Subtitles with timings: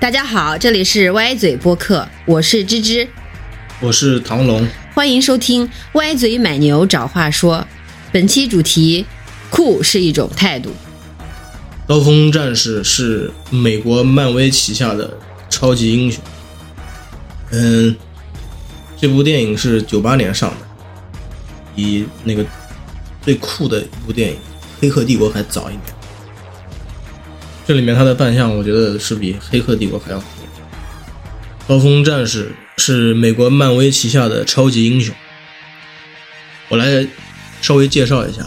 [0.00, 3.08] 大家好，这里是歪嘴播客，我是芝芝，
[3.80, 7.66] 我是唐龙，欢迎收听歪嘴买牛找话说。
[8.12, 9.04] 本期主题：
[9.50, 10.70] 酷是一种态度。
[11.88, 15.18] 刀锋战士是美国漫威旗下的
[15.50, 16.22] 超级英雄。
[17.50, 17.96] 嗯，
[18.96, 20.56] 这部电影是九八年上的，
[21.74, 22.46] 比那个
[23.20, 24.36] 最酷的一部电影
[24.80, 25.97] 《黑客帝国》还早一点。
[27.68, 30.24] 这里面他的扮相，我觉得是比《黑客帝国》还要酷。
[31.66, 35.14] 刀锋战士是美国漫威旗下的超级英雄。
[36.70, 37.06] 我来
[37.60, 38.40] 稍微介绍一下，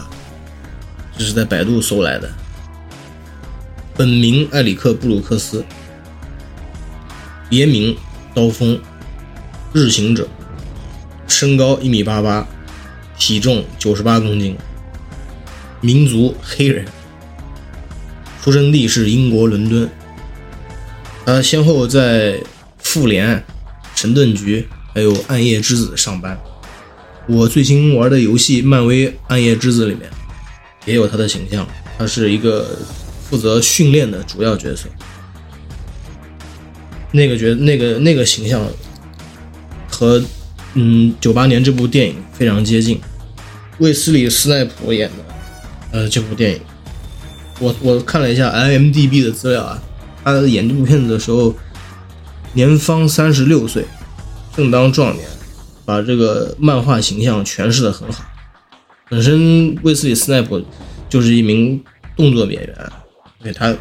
[1.16, 2.28] 这是在百度搜来的。
[3.94, 5.64] 本名埃里克·布鲁克斯，
[7.48, 7.96] 别名
[8.34, 8.76] 刀锋，
[9.72, 10.26] 日行者，
[11.28, 12.44] 身高一米八八，
[13.16, 14.58] 体重九十八公斤，
[15.80, 16.84] 民族黑人。
[18.42, 19.88] 出生地是英国伦敦，
[21.24, 22.40] 他先后在
[22.78, 23.40] 复联、
[23.94, 26.36] 神盾局还有暗夜之子上班。
[27.28, 30.10] 我最新玩的游戏《漫威暗夜之子》里面
[30.86, 31.64] 也有他的形象，
[31.96, 32.76] 他是一个
[33.30, 34.88] 负责训练的主要角色。
[37.12, 38.66] 那个角那个那个形象
[39.88, 40.20] 和
[40.74, 43.00] 嗯九八年这部电影非常接近，
[43.78, 45.24] 卫斯理斯奈普演的
[45.92, 46.60] 呃这部电影。
[47.60, 49.82] 我我看了一下 IMDB 的资料啊，
[50.24, 51.54] 他演这部片子的时候
[52.54, 53.84] 年方三十六岁，
[54.56, 55.24] 正当壮年，
[55.84, 58.24] 把这个漫画形象诠释的很好。
[59.08, 60.60] 本身卫斯理斯奈普
[61.08, 61.80] 就是一名
[62.16, 62.92] 动作演员，
[63.42, 63.74] 对他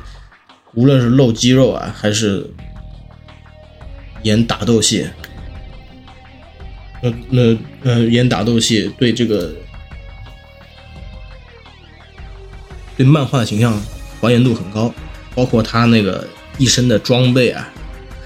[0.75, 2.47] 无论是露肌肉啊，还是
[4.23, 5.07] 演打斗戏，
[7.01, 9.51] 那那呃演打斗戏对这个。
[13.01, 13.81] 对漫画形象
[14.19, 14.93] 还原度很高，
[15.33, 16.27] 包括他那个
[16.59, 17.67] 一身的装备啊，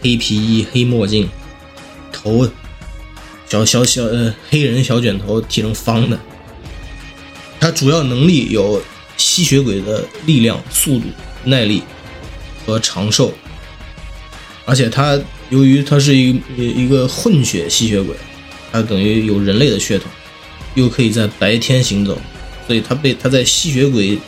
[0.02, 1.30] 黑皮衣、黑墨镜，
[2.12, 2.46] 头
[3.48, 6.20] 小小小呃黑人小卷头剃成方的。
[7.58, 8.82] 他主要能力有
[9.16, 11.06] 吸血鬼的力量、速度、
[11.46, 11.82] 耐力
[12.66, 13.32] 和长寿，
[14.66, 15.18] 而且他
[15.52, 18.14] 由于他是一一个混血吸血鬼，
[18.74, 20.12] 他等于有人类的血统，
[20.74, 22.20] 又可以在白天行走，
[22.68, 24.20] 所以他被他在吸血鬼。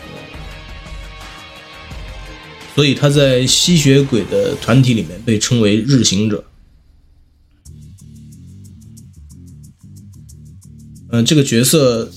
[2.78, 6.44] 所以他在吸血鬼的团体里面被称为日行者。
[11.10, 12.08] 嗯，这个角色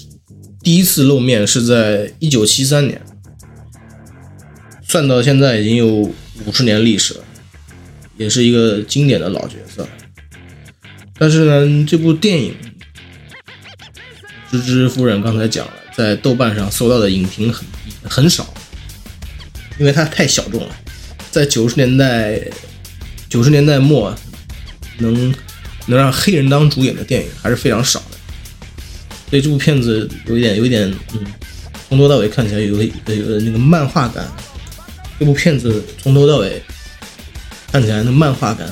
[0.62, 3.00] 第一次露面是在一九七三年，
[4.86, 7.24] 算到现在已经有五十年历史了，
[8.18, 9.88] 也是一个经典的老角色。
[11.18, 12.54] 但是呢，这部电影，
[14.50, 17.66] 芝芝夫人刚才讲了，在豆瓣上搜到的影评很
[18.02, 18.52] 很少。
[19.80, 20.76] 因为它太小众了，
[21.30, 22.38] 在九十年代
[23.30, 24.14] 九十年代末，
[24.98, 25.34] 能
[25.86, 28.18] 能让黑人当主演的电影还是非常少的，
[29.30, 31.24] 所以这部片子有一点有一点嗯，
[31.88, 34.30] 从头到尾看起来有有有那个漫画感。
[35.18, 36.62] 这部片子从头到尾
[37.72, 38.70] 看起来的漫画感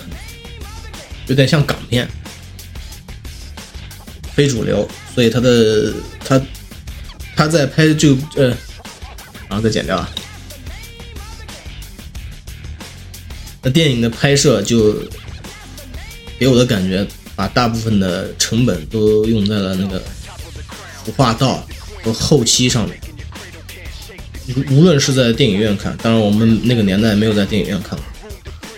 [1.26, 2.08] 有点像港片，
[4.34, 5.92] 非主流，所以他的
[6.24, 6.40] 他
[7.34, 8.48] 他在拍这呃，
[9.48, 10.10] 然后再剪掉啊。
[13.60, 14.94] 那电影的拍摄就
[16.38, 17.04] 给我的感觉，
[17.34, 20.00] 把大部分的成本都用在了那个
[21.04, 21.66] 服化道
[22.02, 22.96] 和后期上面。
[24.70, 28.04] 无论是在电影院看，当然我们那个年代没有在电影院看过，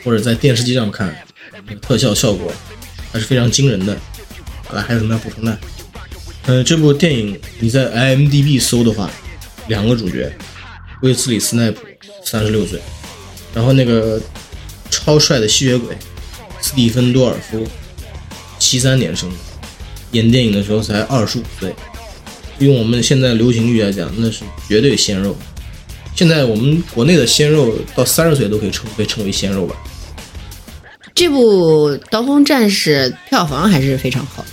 [0.02, 1.14] 或者在电视机上看，
[1.66, 2.50] 那个特效效果
[3.12, 3.94] 还是非常惊人的。
[4.64, 5.58] 好了，还有什么要补充的？
[6.46, 9.10] 呃，这部电影你在 IMDB 搜的话，
[9.68, 10.32] 两个主角，
[11.02, 11.86] 威斯里斯奈普
[12.24, 12.80] 三十六岁，
[13.54, 14.18] 然后那个。
[15.10, 15.96] 超帅的吸血鬼，
[16.60, 17.66] 斯蒂芬多尔夫，
[18.60, 19.34] 七三年生的，
[20.12, 21.74] 演电影的时候才二十五岁。
[22.60, 25.36] 用我们现在流行语来讲，那是绝对鲜肉。
[26.14, 29.74] 现在我们国内的鲜肉到三十岁都可以称被称为鲜肉吧。
[31.12, 34.44] 这部《刀锋战士》票房还是非常好。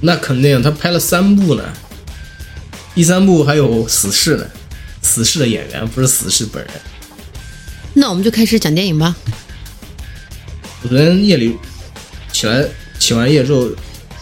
[0.00, 1.62] 那肯定，他拍了三部呢，
[2.92, 4.44] 第三部还有死侍呢，
[5.00, 6.74] 死侍的演员不是死侍本人。
[7.94, 9.14] 那我们就开始讲电影吧。
[10.82, 11.56] 我昨天夜里
[12.32, 12.66] 起来
[12.98, 13.68] 起完夜之后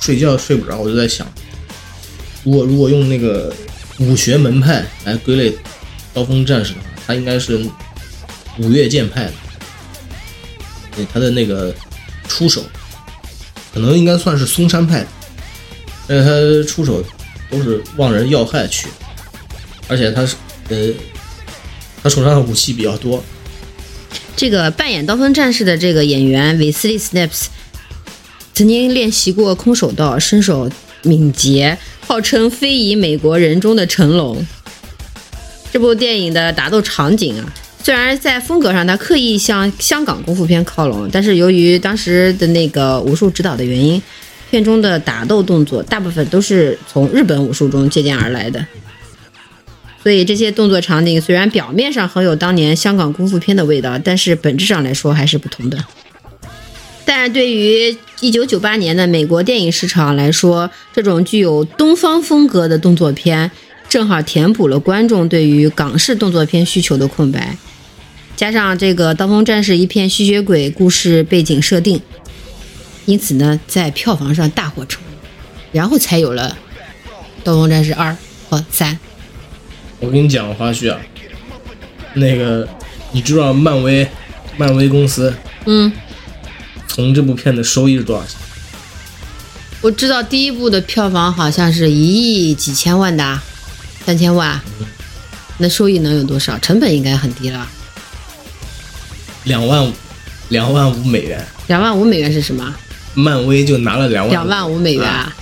[0.01, 1.27] 睡觉睡不着，我就在想，
[2.45, 3.55] 如果如果用那个
[3.99, 5.57] 武学门派来归类
[6.13, 7.65] 刀锋战士的话，他应该是
[8.59, 9.33] 五岳剑派的。
[11.15, 11.75] 他的那个
[12.29, 12.63] 出手
[13.73, 15.07] 可能应该算是嵩山派的，
[16.07, 17.03] 但是他出手
[17.49, 18.89] 都是望人要害去，
[19.89, 20.37] 而且他是
[20.69, 20.93] 呃
[22.03, 23.25] 他手上的武器比较多。
[24.37, 27.50] 这个扮演刀锋战士的这个演员韦斯利·斯奈普斯，
[28.55, 30.71] 曾经练习过空手道，身手
[31.03, 34.47] 敏捷，号称非遗美国人中的成龙。
[35.73, 44.03] 这部电影的打斗场景啊，虽然在风格上他刻意向香港功夫片靠拢，但是由于当时的那个武术指导的原因，
[44.50, 48.67] 片中的打斗动作大部分都是从日本武术中借鉴而来的。
[50.02, 55.85] 所以这些动作场景虽然表面上很有当年香港功夫片的味道，但是本质上来说还是不同的。
[57.05, 63.50] 但对于1998年的美国电影市场来说，这种具有东方风格的动作片，
[63.88, 67.56] 正好填补了观众对于港式动作片需求的空白。
[68.37, 72.00] 加上这个《刀锋战士》一片吸血鬼故事背景设定，
[73.05, 75.12] 因此呢，在票房上大获成功，
[75.73, 76.56] 然后才有了
[77.44, 78.12] 《刀锋战士二》
[78.49, 78.99] 和三。
[80.00, 80.99] 我跟你讲个花絮啊，
[82.14, 82.67] 那个
[83.12, 84.06] 你知道漫威，
[84.56, 85.32] 漫威公司
[85.67, 85.93] 嗯，
[86.88, 88.37] 从这部片的收益是多少钱？
[89.82, 93.41] 我知道第一部的票房好像是一亿几千万的，
[94.05, 94.58] 三千万，
[95.58, 96.58] 那收益能有多少？
[96.58, 97.69] 成本应该很低了，
[99.44, 99.93] 两万五，
[100.49, 102.75] 两万五美元，两万五美元是什么？
[103.12, 105.37] 漫威就拿了两万两万五美元啊。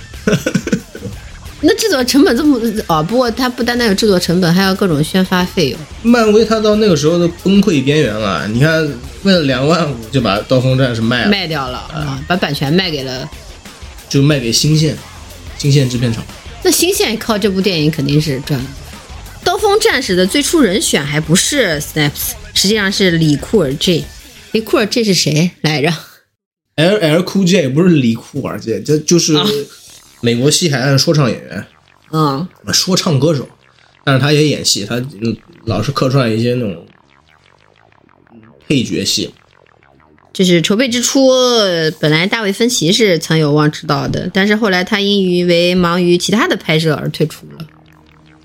[1.61, 5.79] 那制作成本这么哦，不过它不单单有制作成本，还有各种宣发费用。
[6.01, 8.81] 漫威它到那个时候都崩溃边缘了，你看
[9.23, 13.29] 为了两万五就把刀锋战士卖了，卖掉了啊，把版权卖给了
[14.07, 14.97] 就卖给新线，
[15.57, 16.23] 新线制片厂。
[16.63, 18.65] 那新线靠这部电影肯定是赚了。
[19.43, 24.03] 刀锋战士的最初人选还不是 Snaps，实际上是李库尔 J。
[24.51, 25.93] 李库尔 J 是谁来着
[26.75, 29.33] ？L L Cool J 不是李库尔 J，这就是
[30.21, 31.65] 美国西海岸说唱演员、
[32.11, 33.47] 嗯，说唱歌手，
[34.03, 36.85] 但是他也演戏，他嗯老是客串一些那种
[38.31, 39.33] 嗯配角戏。
[40.31, 47.65] 就是筹备之初，呃本来大卫芬奇是曾有望执导的，但是后来他因于为忙于其他的拍摄而退出了。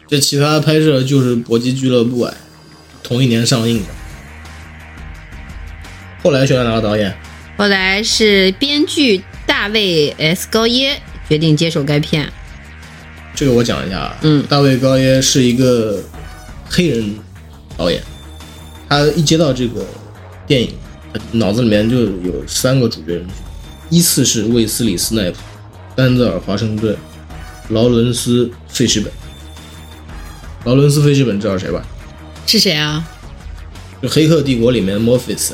[0.08, 2.34] 这其他拍摄就是《搏击俱乐部》哎，
[3.02, 3.84] 同一年上映的。
[6.22, 7.14] 后来选了哪个导演？
[7.56, 12.30] 后来是编剧大卫 S 高耶决定接手该片。
[13.34, 14.16] 这个我讲一下啊。
[14.22, 16.02] 嗯大卫高耶是一个
[16.68, 17.14] 黑人
[17.76, 18.02] 导演，
[18.88, 19.84] 他一接到这个
[20.46, 20.70] 电影，
[21.12, 23.34] 他脑子里面就有三个主角人选，
[23.90, 25.38] 依次是卫斯理·斯奈普、
[25.96, 26.96] 丹泽尔·华盛顿、
[27.68, 29.12] 劳伦斯·费什本。
[30.64, 31.84] 劳伦斯·费什本知道谁吧？
[32.46, 33.04] 是谁啊？
[34.00, 35.52] 就《黑客帝国》里面的 Morpheus。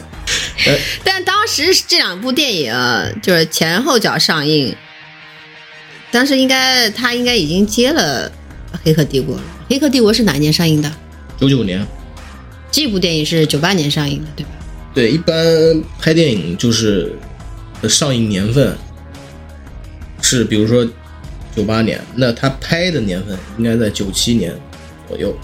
[0.66, 2.72] 哎， 但当时这两部电影
[3.22, 4.76] 就是前后脚上映，
[6.10, 8.28] 当时应该他应该已经接了
[8.82, 9.44] 《黑客帝国》了。
[9.70, 10.90] 《黑客帝国》是哪年上映的？
[11.38, 11.86] 九九年。
[12.72, 14.50] 这部电影是九八年上映的，对吧？
[14.94, 15.34] 对，一般
[15.98, 17.12] 拍电影就是
[17.82, 18.76] 呃上映年份
[20.22, 20.88] 是，比如说
[21.54, 24.54] 九八年，那他拍的年份应该在九七年
[25.08, 25.36] 左右。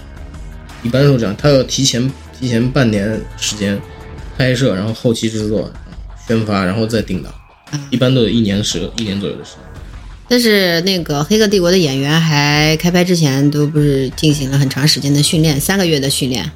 [0.83, 3.77] 一般是这样，他要提前提前半年时间
[4.37, 5.71] 拍摄，然后后期制作、
[6.27, 7.33] 宣发，然后再定档，
[7.89, 9.59] 一般都有一年时一年左右的时间。
[10.29, 16.49] 但是那个《黑客帝国》的演员还开拍之前都不是进行了很长时间的训练，三个月的训练。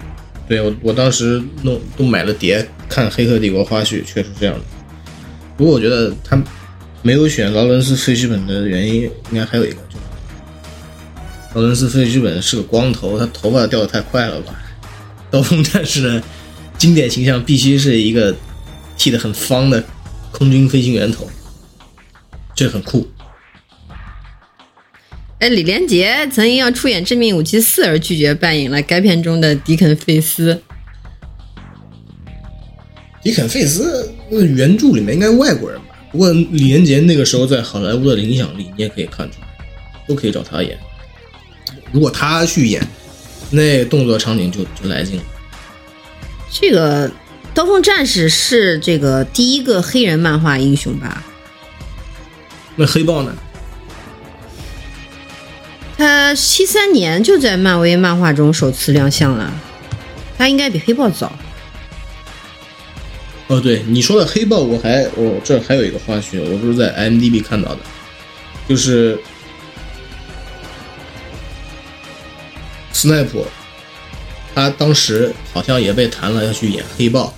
[0.48, 4.62] 对我，我当时弄都买了碟看《黑客帝国》花絮，确实这样的。
[5.56, 6.42] 不过我觉得他
[7.02, 10.00] 没有选劳伦斯·费希本的原因，应该还有一个，就是
[11.54, 14.54] 劳伦斯·费希本是个光头，他头发掉的太快了吧？
[15.30, 16.22] 刀锋战士的
[16.78, 18.36] 经典形象必须是一个
[18.98, 19.82] 剃得很方的
[20.34, 21.30] 空军飞行员头，
[22.54, 23.08] 这很酷。
[25.42, 30.62] 哎，李连杰曾因要出演《致命武器四》而拒绝扮演了该片中的迪肯·费斯。
[33.24, 35.98] 迪肯·费斯那原著里面应该外国人吧？
[36.12, 39.48] 不过李连杰那个时候在好莱坞的影响力，你也可以看出来，
[40.08, 40.78] 都可以找他演。
[41.92, 42.88] 如果他去演，
[43.50, 45.24] 那动作场景就就来劲了。
[46.52, 47.10] 这个
[47.56, 51.24] 《刀锋战士》是这个第一个黑人漫画英雄吧？
[52.76, 53.36] 那黑豹呢？
[55.98, 59.54] 他七三年就在漫威漫画中首次亮相了，
[60.38, 61.38] 他应该比黑豹早。
[63.48, 67.82] 哦，对你说的黑豹，我还我这还有一个花絮，我不是在 M D B 看到的，
[68.68, 69.20] 就是
[72.94, 73.46] 斯奈普，
[74.56, 77.36] 他当时好像也被谈了要去演黑豹，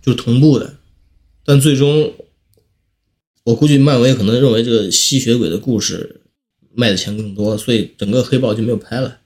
[0.00, 0.76] 就同步的，
[1.44, 2.14] 但最终
[3.42, 6.20] 我估计漫威可能认为这个吸血鬼的故事
[6.74, 9.18] 卖的钱更多，所以整个黑豹就没有拍了，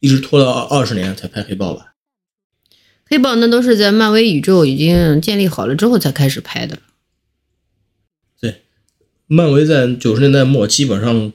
[0.00, 1.94] 一直拖到二十年才拍黑豹吧。
[3.08, 6.78] 黑豹那都是在漫威宇宙已经建立好了之后才开始拍的。
[8.40, 8.62] 对，
[9.26, 11.32] 漫威在九十年代末基本上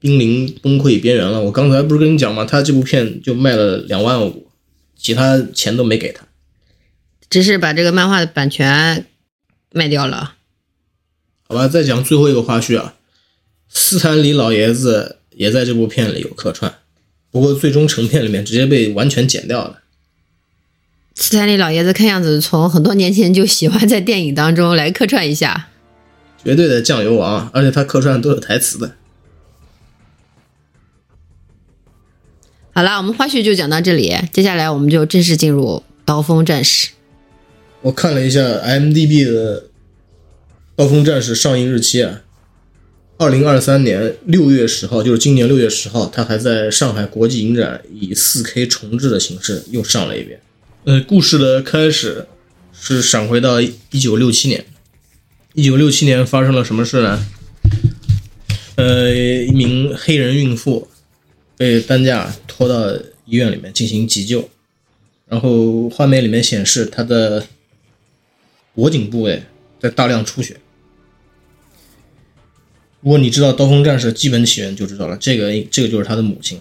[0.00, 1.40] 濒临崩溃边缘了。
[1.42, 2.44] 我刚才不是跟你讲吗？
[2.44, 4.48] 他这部片就卖了两万五，
[4.96, 6.26] 其他钱都没给他。
[7.30, 9.06] 只是把这个漫画的版权
[9.70, 10.34] 卖掉了。
[11.44, 12.96] 好吧，再讲最后一个花絮啊，
[13.74, 16.74] 斯坦李老爷子也在这部片里有客串，
[17.30, 19.80] 不过最终成片里面直接被完全剪掉了。
[21.14, 25.68] 斯坦李老爷子看样子从很多年前就喜欢在电影当中来客串一下，
[26.42, 28.96] 绝对的酱油王，而且他客串都有台词的。
[32.74, 35.66] 好了，我们花絮就讲到这里，接下来我们就正式进入
[36.04, 36.88] 《刀锋战士》。
[37.82, 39.62] 我看了一下 IMDB 的
[40.74, 42.22] 《刀锋战士》上映日期啊，
[43.22, 50.40] 二零二三年六月十号，就是今年六月十号，他还在上海国际影展以四 K 重制的形式又上了一遍。
[50.82, 52.26] 呃，故事的开始
[52.72, 54.64] 是闪回到一九六七年。
[55.54, 57.24] 一九六七年发生了什么事呢？
[58.74, 60.88] 呃，一名黑人孕妇
[61.56, 62.92] 被担架拖到
[63.24, 64.50] 医院里面进行急救，
[65.28, 67.46] 然后画面里面显示她的
[68.74, 69.44] 脖颈部位
[69.78, 70.56] 在大量出血。
[73.02, 76.58] 如果你知道《刀锋战士的》基本起源，就知道了，这个这个就是他的母亲。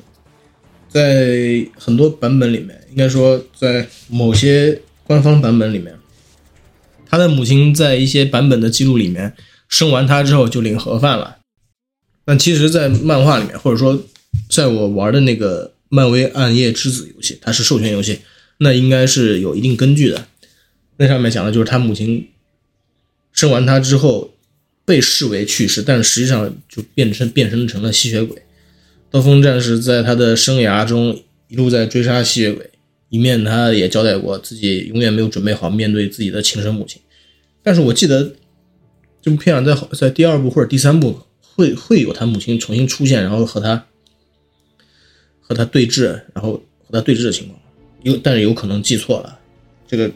[0.89, 5.95] 在很多版本里面，应该说在某些官方版本里面，
[7.05, 9.33] 他的母亲在一些版本的记录里面
[9.69, 11.37] 生完他之后就领盒饭了。
[12.25, 14.03] 但其实，在漫画里面，或者说
[14.49, 18.19] 在我玩的那个漫威暗夜之子游戏，它是授权游戏，
[18.57, 20.27] 那应该是有一定根据的。
[20.97, 22.27] 那上面讲的就是他母亲
[23.31, 24.33] 生完他之后
[24.85, 28.41] 被视为去世，但实际上就变成变身成了吸血鬼。
[29.09, 32.69] 刀锋战士在他的生涯中一路在追杀吸血鬼，
[33.09, 37.01] 一面他也交代过自己永远没有准备好面对自己的亲生母亲。
[37.61, 38.33] 但是我记得
[39.21, 43.85] 这部片啊，在在第二部或者第三部会会有他母亲重新出现，然后和他
[45.41, 47.59] 和他对峙，然后和他对峙的情况。
[48.03, 49.39] 有，但是有可能记错了，
[49.87, 50.09] 这个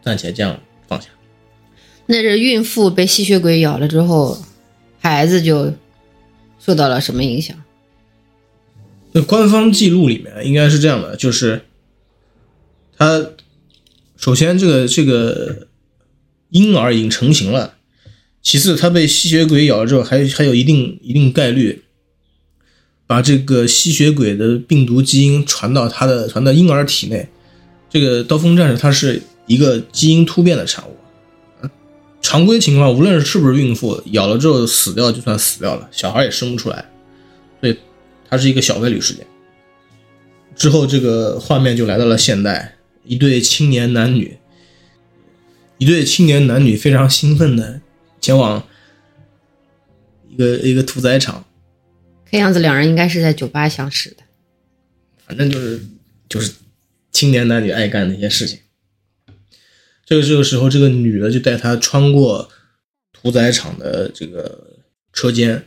[0.00, 1.08] 暂且这样放下。
[2.06, 4.44] 那是孕妇被吸血鬼咬了之后，
[5.00, 5.72] 孩子就
[6.58, 7.56] 受到了什么影响？
[9.12, 11.62] 那官方记录里面应该是这样的，就是
[12.96, 13.30] 他
[14.16, 15.68] 首先这个这个
[16.50, 17.74] 婴儿已经成型了，
[18.42, 21.82] 其次他被吸血鬼咬了之后，还还有一定一定概率
[23.06, 27.28] 把这个吸血鬼的病毒基因传到他的传到婴儿体内。
[27.90, 30.96] 这个刀锋战士它是一个基因突变的产物，
[32.32, 36.86] 常规情况无论是是不是孕妇咬了之后死掉就算死掉了，小孩也生不出来，
[37.60, 37.78] 所以。
[38.30, 39.26] 它是一个小概率事件。
[40.56, 44.38] 之后，这个画面就来到了现代，一对青年男女，
[45.76, 47.82] 一对青年男女非常兴奋的
[48.22, 48.66] 前往
[50.30, 51.44] 一个一个屠宰场。
[52.24, 54.22] 看样子，两人应该是在酒吧相识的。
[55.26, 55.82] 反正就是
[56.26, 56.54] 就是
[57.10, 58.58] 青年男女爱干的一些事情。
[60.12, 62.46] 这个这个时候，这个女的就带他穿过
[63.14, 64.76] 屠宰场的这个
[65.10, 65.66] 车间。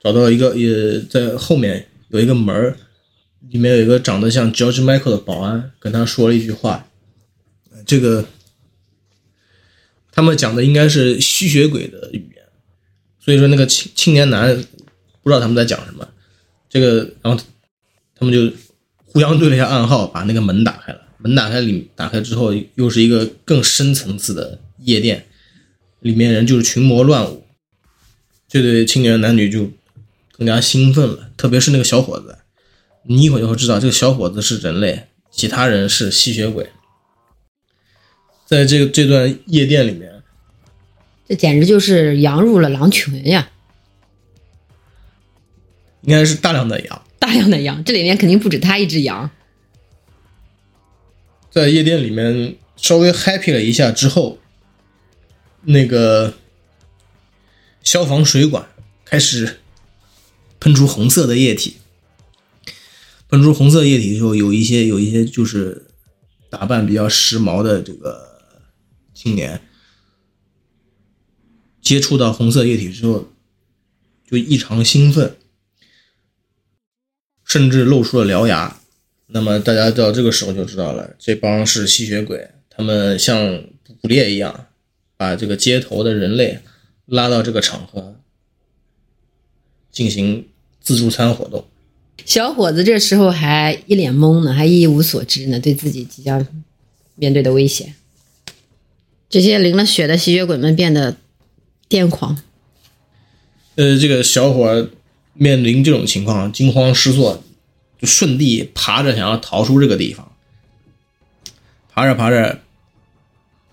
[0.00, 2.76] 找到一个也在后面有一个门
[3.48, 6.88] 里面有一个长得像 George Michael 的保安，跟他说了一句话。
[7.86, 8.24] 这个
[10.10, 12.44] 他们讲的应该是吸血鬼的语言，
[13.20, 14.52] 所以说那个青青年男
[15.22, 16.08] 不知道他们在讲什么。
[16.68, 17.40] 这个然后
[18.16, 18.52] 他们就
[18.96, 21.05] 互相对了一下暗号，把那个门打开了。
[21.26, 25.26] 门打开里打开之后，又是一个更深层次的夜店，
[26.00, 27.44] 里面人就是群魔乱舞。
[28.48, 29.70] 这对青年男女就。
[30.38, 32.36] 更加兴奋了，特别是那个小伙子，
[33.04, 36.68] 你一会儿就会知道，这个小伙子是人类，其他人是吸血鬼。
[38.44, 40.12] 在这个这段夜店里面，
[41.26, 43.48] 这简直就是羊入了狼群呀！
[46.02, 49.30] 应该是大量的羊，大量的羊，这里面肯定不止他一只羊。
[51.56, 54.38] 在夜店里面稍微 happy 了一下之后，
[55.62, 56.34] 那个
[57.82, 58.68] 消防水管
[59.06, 59.60] 开始。
[60.58, 61.76] 喷出红色的液体，
[63.28, 65.86] 喷出红色液体之后，有一些有一些就是
[66.50, 68.42] 打扮比较时髦的这个
[69.14, 69.62] 青年，
[71.80, 73.32] 接触到红色液体之后
[74.28, 75.36] 就异常兴奋，
[77.44, 78.80] 甚至露出了獠牙。
[79.26, 83.64] 那么大家到这个时候就知道了，这帮是吸血鬼，他们像
[84.00, 84.66] 捕猎一样，
[85.16, 86.60] 把这个街头的人类
[87.06, 88.16] 拉到这个场合。
[89.92, 90.46] 进行
[90.78, 91.64] 自助餐活动，
[92.26, 96.46] 小伙子这时候还一脸懵呢，还一无所知呢，对自己即将
[97.14, 97.94] 面对的危险。
[99.30, 101.16] 这些淋了血的吸血鬼们变得
[101.88, 102.42] 癫狂。
[103.76, 104.90] 呃，这个小伙
[105.32, 107.42] 面临这种情况，惊慌失措，
[107.98, 110.32] 就顺地爬着想要逃出这个地方。
[111.88, 112.60] 爬着爬着，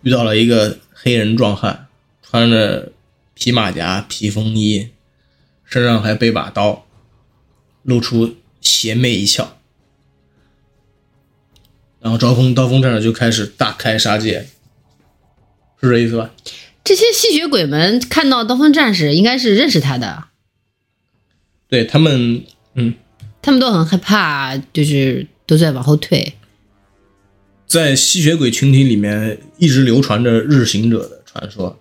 [0.02, 1.88] 遇到了一个黑人壮汉，
[2.22, 2.92] 穿着
[3.34, 4.90] 皮马甲、皮风衣，
[5.66, 6.86] 身上还背把刀，
[7.84, 9.58] 露出邪魅一笑。
[12.00, 14.48] 然后招风刀锋战士就开始大开杀戒，
[15.82, 16.32] 是这意思吧？
[16.84, 20.26] 这些吸血鬼们看到刀锋战士，应该是认识他的，
[21.70, 22.96] 对他们，嗯，
[23.44, 26.34] 他们都很害怕，就是都在往后退。
[27.68, 31.78] 在吸血鬼群体里面，一直流传着日行者的传说，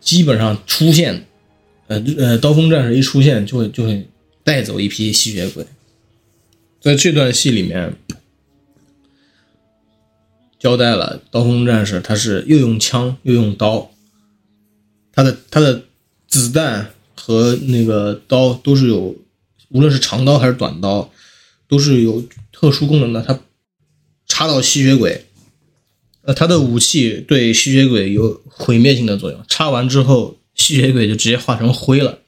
[0.00, 1.24] 基本上出现，
[1.86, 4.08] 呃呃，刀锋战士一出现，就会就会
[4.42, 5.64] 带走一批吸血鬼。
[6.80, 7.94] 在这段戏里面，
[10.58, 13.92] 交代了刀锋战士他是又用枪又用刀，
[15.12, 15.84] 他的他的
[16.26, 19.14] 子弹和那个刀都是有，
[19.68, 21.10] 无论是长刀还是短刀，
[21.66, 23.22] 都是有特殊功能的。
[23.22, 23.38] 它
[24.26, 25.26] 插到吸血鬼，
[26.22, 29.44] 呃，它的武器对吸血鬼有毁灭性的作用。
[29.48, 32.20] 插完之后，吸血鬼就直接化成灰了。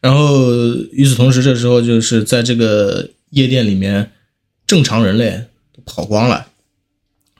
[0.00, 4.12] 然后与此同时，这时候就是在这个夜店里面，
[4.66, 6.48] 正常人类都跑光了，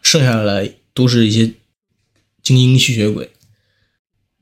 [0.01, 1.53] 剩下来都是一些
[2.43, 3.31] 精英吸血鬼。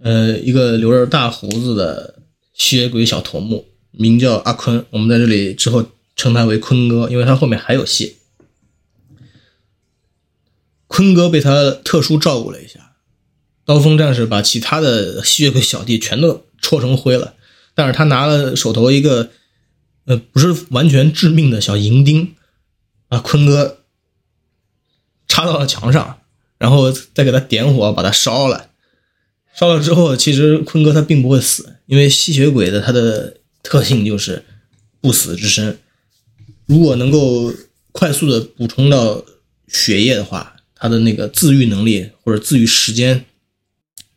[0.02, 5.84] 呃，一个留着大胡子的吸血鬼小头目，名叫阿坤，我们在这里之后
[6.16, 8.16] 称他为坤哥，因为他后面还有戏。
[10.86, 12.92] 坤哥被他特殊照顾了一下，
[13.64, 17.34] 刀锋战士把其他的吸血鬼小弟全都戳成灰了。
[17.74, 19.30] 但是他拿了手头一个，
[20.04, 22.34] 呃，不是完全致命的小银钉，
[23.08, 23.84] 啊，坤哥
[25.28, 26.20] 插到了墙上，
[26.58, 28.70] 然后再给他点火把他烧了。
[29.54, 34.44] 烧了之后，其实坤哥他并不会死，因为吸血鬼的他的特性就是
[35.00, 35.78] 不死之身。
[36.66, 37.52] 如果能够
[37.92, 39.24] 快速的补充到
[39.66, 43.24] 血液的话，他的那个自愈能力或者自愈时间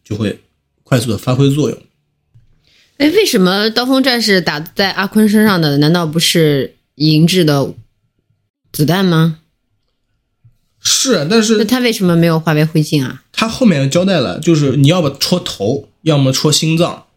[0.03, 0.39] 就会
[0.83, 1.81] 快速的发挥作用。
[2.97, 7.73] 哎，为什么刀锋战士打在阿坤身上的难道不是银质的
[8.71, 9.39] 子弹吗？
[10.79, 13.23] 是，但是那他为什么没有化为灰烬啊？
[13.31, 17.07] 他后面交代了，就是你要么戳头，要么戳心脏，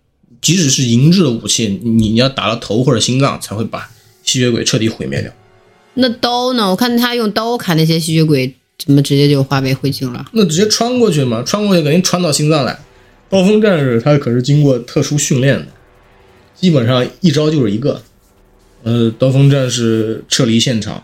[0.47, 3.91] 即使是银质的武器，你你要打到头或者心脏，才会把
[4.23, 5.33] 吸血鬼彻底毁灭掉。
[5.95, 6.71] 那刀呢？
[6.71, 10.25] 我看他用刀砍那些吸血鬼，怎么直接就化为灰烬了？
[10.35, 12.79] 那直接穿过去嘛，穿过去肯定穿到心脏来。
[13.29, 15.67] 刀锋战士他可是经过特殊训练的，
[16.55, 18.01] 基本上一招就是一个。
[18.85, 21.03] 呃，刀锋战士撤离现场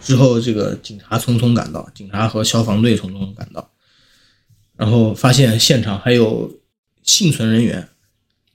[0.00, 3.68] 之后，这个警察匆匆赶到，警察和消防队匆匆赶到，
[4.78, 6.50] 然后发现现场还有
[7.06, 7.88] 幸存人员，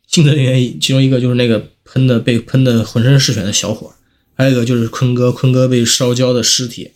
[0.08, 3.96] 幸存人员其中一个就是那个喷的被喷的浑身是血的小伙，
[4.36, 6.92] 还有一个就是坤哥，坤哥被烧焦的尸体，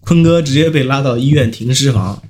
[0.00, 2.22] 坤哥直接被拉到医院停尸房。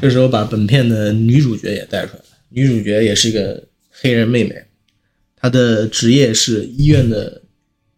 [0.00, 4.66] 这时候把本片的女主角也带出来了，女主角也是一个黑人妹妹，
[5.34, 7.42] 她的职业是医院的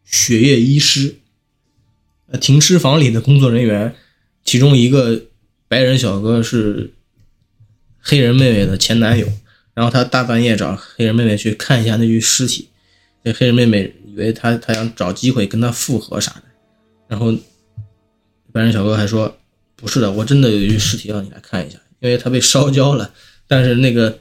[0.04, 1.16] 血液医师。
[2.28, 3.92] 呃，停尸房里的工作人员，
[4.44, 5.20] 其中一个
[5.66, 6.94] 白人小哥是
[8.00, 9.26] 黑人妹妹的前男友，
[9.74, 12.68] 然后他大半夜找黑人妹妹去看一下那具尸体，
[13.24, 16.42] 这黑人妹妹以为他他想找机会跟他复合啥的，
[17.08, 17.32] 然后
[18.52, 19.36] 白人小哥还说。
[19.76, 23.14] 不是的，我真的有一具尸体让你来看一下，因为它被烧焦了，
[23.48, 24.18] 但是那个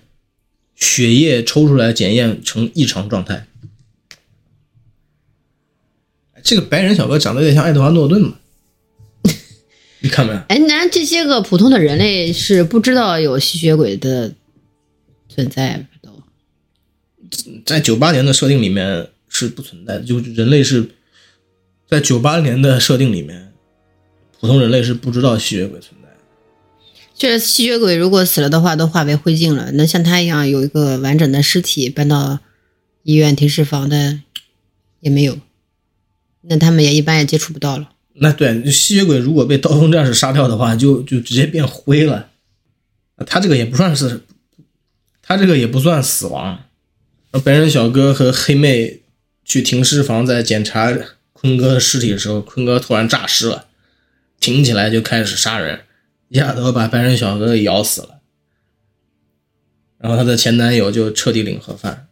[0.74, 3.46] 血液抽出来检验呈异常状态。
[6.42, 8.40] 这个白人小哥长得有点像爱德华诺顿嘛？
[10.02, 10.34] 你看没？
[10.48, 14.34] 哎，那这些个普通的人类是不知道有吸血鬼的
[15.28, 16.24] 存在都？
[17.66, 20.90] 在九八年的设定里面是不存在的，就人类是
[21.88, 23.52] 在九八年的设定里面。
[24.40, 26.16] 普通人类是不知道吸血鬼存在的。
[27.14, 29.72] 就是吸血鬼如果死了的话，都化为灰烬了。
[29.74, 32.40] 那像他一样有一个完整的尸体搬到
[33.04, 34.22] 医院停尸房的
[35.02, 35.38] 也没有，
[36.44, 37.90] 那他们也一般也接触不到了。
[38.20, 42.30] 那对，吸血鬼如果被刀锋战士杀掉的话，就就直接变灰了。
[43.26, 44.22] 他这个也不算是，
[45.22, 46.64] 他这个也不算死亡。
[47.44, 49.02] 白人小哥和黑妹
[49.44, 50.98] 去停尸房在检查
[51.34, 53.66] 坤哥的尸体的时候，坤哥突然诈尸了。
[54.40, 55.82] 挺起来就开始杀人，
[56.30, 58.22] 一下子把白人小哥给咬死了，
[59.98, 62.08] 然后他的前男友就彻底领盒饭。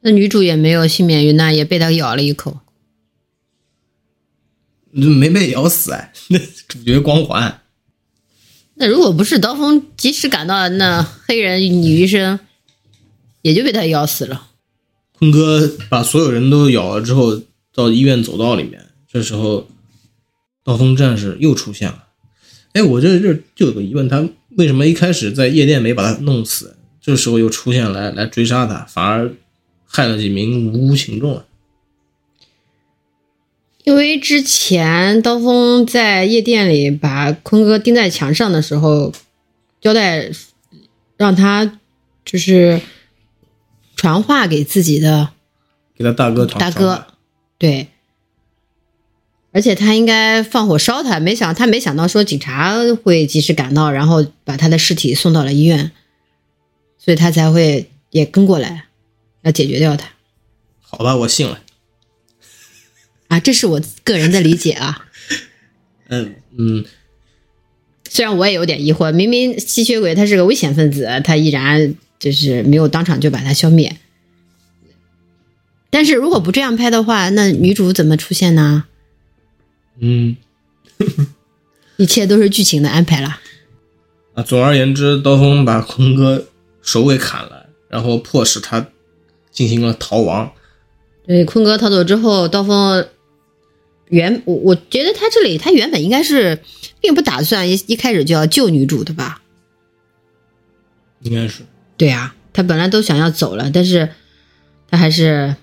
[0.00, 2.60] 那女主也没有幸免于难，也被他咬了一口。
[4.92, 7.60] 没被咬死哎，那主角光环。
[8.76, 12.40] 那如果不是刀锋及时赶到，那黑人女医生
[13.42, 14.48] 也就被他咬死了。
[15.18, 17.42] 坤哥把所有人都咬了之后，
[17.74, 19.68] 到医院走道里面，这时候
[20.64, 22.04] 刀锋战士又出现了。
[22.72, 24.26] 哎，我这这就有个疑问，他
[24.56, 29.30] 为什么一开始在夜店没把他弄死，这时候又出现来来追杀他，反而
[29.84, 31.44] 害了几名无辜群众啊？
[33.84, 39.12] 因为之前刀锋在夜店里把坤哥钉在墙上的时候，
[39.80, 40.30] 交代
[41.16, 41.78] 让他
[42.24, 42.80] 就是
[43.96, 45.30] 传话给自己的
[45.96, 47.06] 给他大哥传大哥，
[47.58, 47.88] 对，
[49.52, 55.90] 而且他应该放火烧他，没想他没想到说警察会及时赶到，然后把他的尸体送到了医院，
[56.98, 58.88] 所以他才会也跟过来，
[59.42, 60.10] 要解决掉他。
[60.80, 61.60] 好吧，我信了。
[63.30, 65.06] 啊，这是我个人的理解啊。
[66.10, 66.84] 嗯嗯，
[68.08, 73.96] 虽然我也有点疑惑，明明吸血鬼他是个危险分子，他依然就是没有当场就把他消灭。
[75.90, 78.86] 但是如果不这样拍的话，那女主怎么出现呢？
[80.00, 80.36] 嗯，
[81.96, 83.38] 一切都是剧情的安排了。
[84.34, 86.46] 啊，总而言之，刀锋把坤哥
[86.82, 88.88] 手给砍了，然后迫使他
[89.52, 90.50] 进行了逃亡。
[91.24, 93.06] 对，坤哥逃走之后，刀锋。
[94.10, 96.60] 原我我觉得他这里他原本应该是
[97.00, 99.40] 并不打算一一开始就要救女主的吧？
[101.22, 101.62] 应该是。
[101.96, 104.10] 对啊，他本来都想要走了，但是
[104.88, 105.56] 他还是。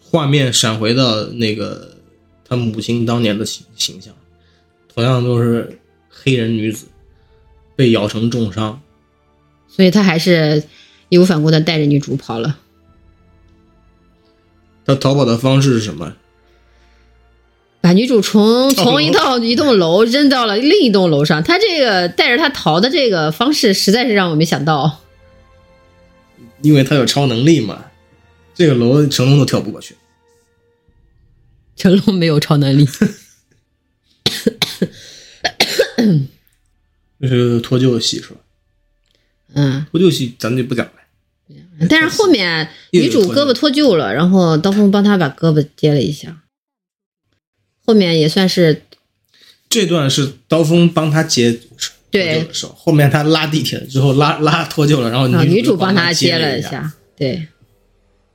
[0.00, 1.96] 画面闪回到那个
[2.46, 4.12] 他母亲当年的形形象，
[4.94, 5.78] 同样都是
[6.10, 6.84] 黑人女子
[7.74, 8.82] 被咬成重伤，
[9.68, 10.64] 所以他还是
[11.08, 12.58] 义无反顾的带着女主跑了。
[14.84, 16.14] 他逃跑的方式是什么？
[17.82, 25.00] 把女主从从一套一栋楼扔到了另一栋楼上，他这个带着他逃的这个方式实在是让我没想到。
[26.62, 27.86] 因为他有超能力嘛，
[28.54, 29.96] 这个楼成龙都跳不过去。
[31.74, 32.88] 成龙没有超能力。
[37.20, 38.36] 这是脱臼戏是吧？
[39.54, 40.92] 嗯，脱臼戏咱就不讲了。
[41.90, 46.41] 但是后面女主胳膊脱臼了，然后刀锋帮她把胳膊接了一下。
[47.92, 48.84] 后面也算是，
[49.68, 51.60] 这段是刀锋帮他接
[52.10, 52.48] 对。
[52.74, 57.48] 后面他拉地铁之后拉拉脱臼了，然后女主帮他接了一下，对，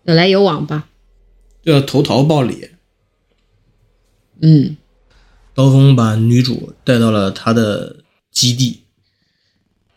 [0.04, 0.90] 有来有往吧，
[1.66, 2.70] 叫投桃报李。
[4.42, 4.78] 嗯，
[5.56, 7.98] 刀锋把女主带到了他的
[8.32, 8.82] 基地，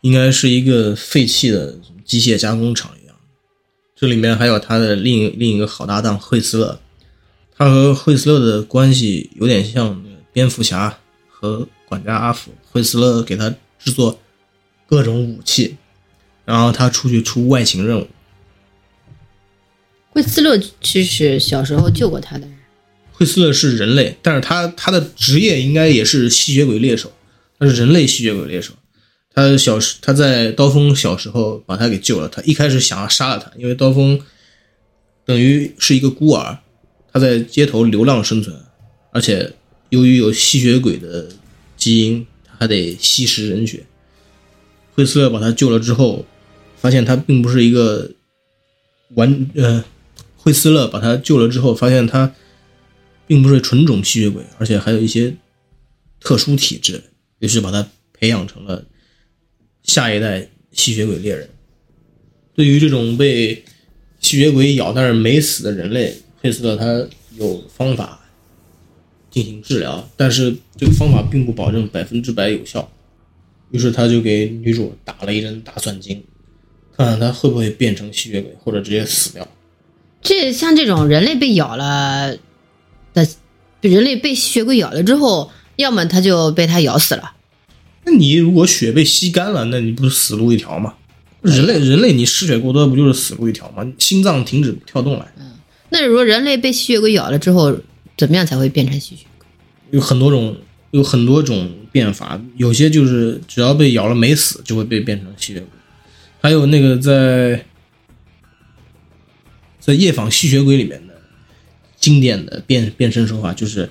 [0.01, 3.15] 应该是一个废弃的机械加工厂一样，
[3.95, 6.79] 这里面还有他的另另一个好搭档惠斯勒。
[7.61, 10.97] 他和惠斯勒的关系有点像蝙蝠侠
[11.29, 12.51] 和管家阿福。
[12.71, 14.19] 惠斯勒给他制作
[14.87, 15.77] 各种武器，
[16.43, 18.07] 然后他出去出外勤任务。
[20.09, 22.57] 惠斯勒其实小时候救过他的人。
[23.11, 27.13] 惠斯勒是人类，但是他他的职业应该也是吸血鬼猎手，
[27.59, 28.73] 他是人类吸血鬼猎手。
[29.35, 34.19] 他小时他在刀锋小时候把他给救了，他一开始想要杀了他，因为刀锋
[35.23, 36.57] 等于是一个孤儿。
[37.13, 38.55] 他在街头流浪生存，
[39.11, 39.51] 而且
[39.89, 41.27] 由于有吸血鬼的
[41.75, 43.83] 基因，他还得吸食人血。
[44.93, 46.25] 惠斯勒把他救了之后，
[46.77, 48.11] 发现他并不是一个
[49.15, 49.83] 完呃，
[50.37, 52.33] 惠斯勒把他救了之后，发现他
[53.27, 55.35] 并不是纯种吸血鬼，而且还有一些
[56.19, 57.03] 特殊体质，
[57.39, 58.85] 于是把他培养成了
[59.83, 61.49] 下一代吸血鬼猎人。
[62.53, 63.63] 对于这种被
[64.19, 66.15] 吸血鬼咬但是没死的人类。
[66.41, 68.19] 佩斯勒他有方法
[69.29, 72.91] 进行治疗，但是这个方法并不保证百分之百有效。
[73.69, 76.21] 于是他就给女主打了一针大蒜精，
[76.97, 79.47] 看看她会不会变成吸血鬼，或者直接死掉。
[80.21, 82.35] 这像这种人类被咬了
[83.13, 83.27] 的，
[83.79, 87.33] 人类被吸血鬼咬了之后，要么他就被他咬死了。
[88.03, 90.95] 那你如果血被吸干了，那你不是死路一条吗？
[91.41, 93.89] 人类人类你失血过多，不就是死路一条吗？
[93.97, 95.25] 心脏停止跳动了。
[95.93, 97.77] 那如果人类被吸血鬼咬了之后，
[98.17, 99.45] 怎么样才会变成吸血鬼？
[99.91, 100.57] 有很多种，
[100.91, 102.41] 有很多种变法。
[102.55, 105.67] 有些就是只要被咬了没死，就会被变成吸血鬼。
[106.39, 107.65] 还有那个在
[109.81, 111.13] 在夜访吸血鬼里面的
[111.99, 113.89] 经典的变变身手法，就是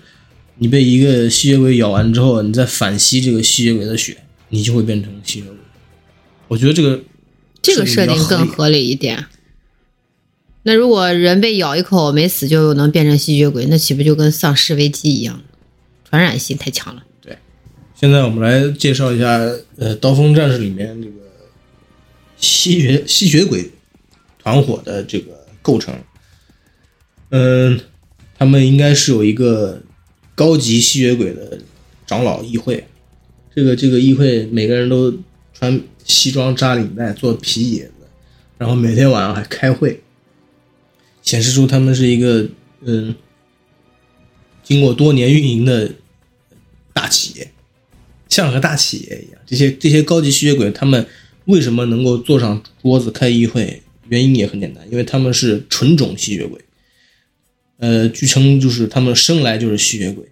[0.57, 4.17] 你被一个吸血鬼咬完之后，你再反吸这个吸血鬼的血，
[4.49, 5.57] 你就会变成吸血鬼。
[6.49, 7.03] 我觉得这个
[7.61, 9.27] 这个设定更合理一点。
[10.63, 15.43] 那如果人被咬一口没死就能变成吸血鬼，那岂不就跟丧尸危机一样？
[16.09, 17.05] 传染性太强了。
[17.23, 17.39] 对
[17.95, 19.39] 现在我们来介绍一下，
[19.77, 21.15] 呃，《刀锋战士》里面这个
[22.37, 23.71] 吸血吸血鬼
[24.43, 25.95] 团伙的这个构成。
[27.31, 27.81] 嗯，
[28.39, 29.81] 他们应该是有一个
[30.35, 31.59] 高级吸血鬼的
[32.07, 32.85] 长老议会，
[33.55, 35.15] 这个这个议会每个人都
[35.55, 37.93] 穿西装扎领带，做皮椅子，
[38.59, 40.03] 然后每天晚上还开会，
[41.31, 42.49] 显示出他们是一个
[42.81, 43.15] 嗯，
[44.65, 45.93] 经过多年运营的
[46.93, 47.53] 大企业。
[48.29, 51.07] 像个大企业一样，这些这些高级吸血鬼，他们
[51.45, 53.81] 为什么能够坐上桌子开议会？
[54.09, 56.61] 原因也很简单，因为他们是纯种吸血鬼。
[57.79, 60.25] 呃，据称就是他们生来就是吸血鬼。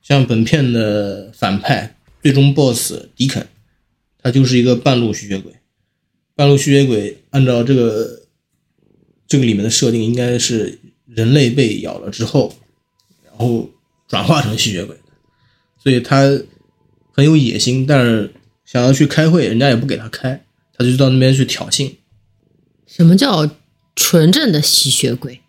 [0.00, 3.46] 像本片的反派最终 BOSS 迪肯，
[4.22, 5.52] 他就是一个半路吸血鬼。
[6.34, 8.17] 半路吸血鬼按照这个
[9.28, 12.56] 这个里面的设定，应该是人类被咬了之后，
[13.24, 13.70] 然后
[14.08, 15.12] 转化成吸血鬼的，
[15.80, 16.40] 所以他。
[17.10, 18.32] 很有野心，但是
[18.64, 20.44] 想要去开会，人家也不给他开，
[20.76, 21.94] 他就到那边去挑衅。
[22.86, 23.50] 什么叫
[23.96, 25.40] 纯正的吸血鬼？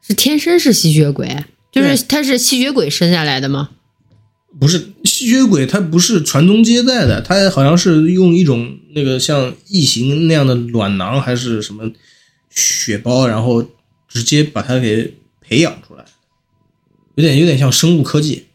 [0.00, 1.44] 是天生是吸血鬼？
[1.72, 3.70] 就是他是吸血鬼生下来的吗？
[4.60, 11.90] 不是吸血鬼，他不是传宗接代的，他好像是用一种那个像异形那样的卵囊还是什么
[12.54, 13.64] 血包，然后
[14.08, 16.04] 直接把它给培养出来，
[17.14, 18.46] 有点有点像生物科技。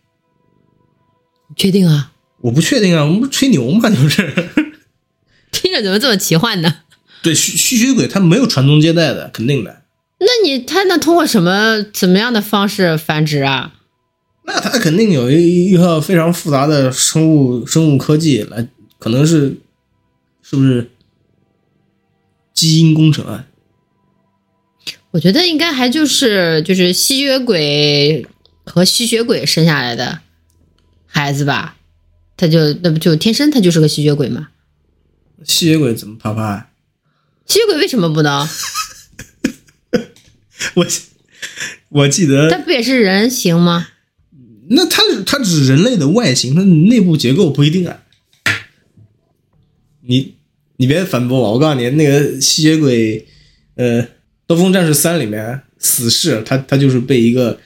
[1.55, 2.11] 确定啊？
[2.41, 4.49] 我不确定啊，我们不吹牛嘛，就是。
[5.51, 6.81] 听着怎么这么奇幻呢？
[7.23, 9.81] 对，吸吸血鬼他没有传宗接代的，肯定的。
[10.19, 13.73] 那你他能通过什么怎么样的方式繁殖啊？
[14.45, 18.67] 那他肯定有一一套非常复杂的生物生物科技来，
[18.99, 19.57] 可能是
[20.41, 20.91] 是不是
[22.53, 23.45] 基因工程啊？
[25.17, 28.27] 我觉得应该还就是就是吸血鬼
[28.63, 30.19] 和吸血鬼生下来的。
[31.07, 31.75] 孩子吧，
[32.37, 34.49] 他就那不就天生他就是个吸血鬼吗？
[35.43, 36.69] 吸血鬼怎么啪啪？
[37.47, 38.47] 吸血鬼为什么不能？
[40.75, 40.85] 我
[41.89, 43.87] 我记得他不也是人形吗？
[44.69, 48.03] 那他他只是人类的外形，他内部结构不一定啊。
[50.01, 50.35] 你
[50.75, 53.27] 你别反驳我，我告诉你，那个吸血鬼，
[53.73, 54.03] 呃，
[54.47, 57.59] 《刀锋战士三》里面死侍，他他就是被一个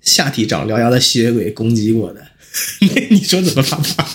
[0.00, 2.24] 下体长獠牙的吸血鬼攻击过的。
[3.10, 4.08] 你说怎么发法？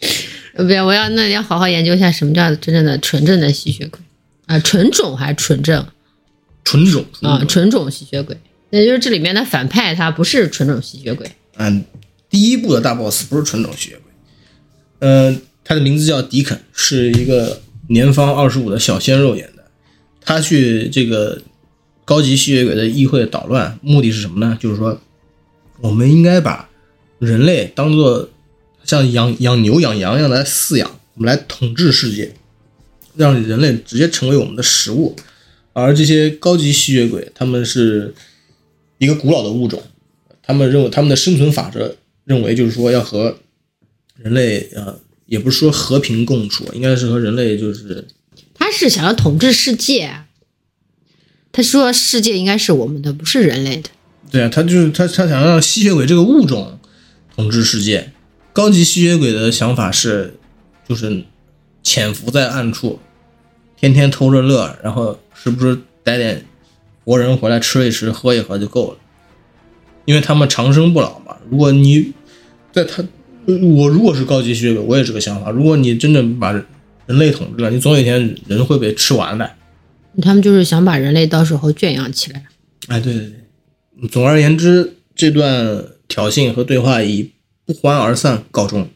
[0.54, 4.00] 不要，我要那要好好研究一下什么叫真正的纯正的吸血鬼
[4.46, 5.86] 啊，纯种还是纯正？
[6.64, 8.36] 纯种啊，纯种吸血鬼。
[8.70, 11.30] 也就是这里面的反派他不是纯种吸血鬼。
[11.56, 11.84] 嗯，
[12.28, 14.12] 第一部的大 boss 不是纯种吸血鬼。
[15.00, 19.51] 嗯，他的名字叫迪肯，是一个年方二十五的小鲜肉演的。
[20.24, 21.40] 他去这个
[22.04, 24.56] 高级吸血鬼的议会捣乱，目的是什么呢？
[24.60, 25.00] 就是说。
[25.80, 26.70] 我们应该把
[27.18, 28.30] 人类当做
[28.84, 32.32] 像养养牛、养羊一样来饲养，我们来统治世界，
[33.16, 35.16] 让人类直接成为我们的食物。
[35.72, 38.14] 而这些高级吸血鬼，他们是
[38.98, 39.82] 一个古老的物种，
[40.40, 43.36] 他们认为他们的生存法则认为就是说要和
[44.16, 48.06] 人类呃，也不是说和平共处，应该是和人类就是
[48.72, 50.24] 是想要统治世界，
[51.52, 53.90] 他说世界应该是我们的，不是人类的。
[54.30, 56.80] 对啊，他就是他，他想让吸血鬼这个物种
[57.36, 58.10] 统治世界。
[58.54, 60.38] 高级吸血鬼的想法是，
[60.88, 61.24] 就是
[61.82, 62.98] 潜伏在暗处，
[63.76, 66.44] 天天偷着乐，然后时不时逮点
[67.04, 68.98] 活人回来吃一吃、喝一喝就够了。
[70.04, 71.36] 因为他们长生不老嘛。
[71.48, 72.12] 如果你
[72.72, 73.04] 在他，
[73.46, 75.50] 我如果是高级吸血鬼，我也是个想法。
[75.50, 76.52] 如果你真的把
[77.06, 79.50] 人类统治了，你总有一天人会被吃完的。
[80.20, 82.46] 他们就是想把人类到时候圈养起来。
[82.88, 84.08] 哎，对对对。
[84.08, 87.30] 总而言之，这段挑衅和对话以
[87.64, 88.88] 不欢而散告终。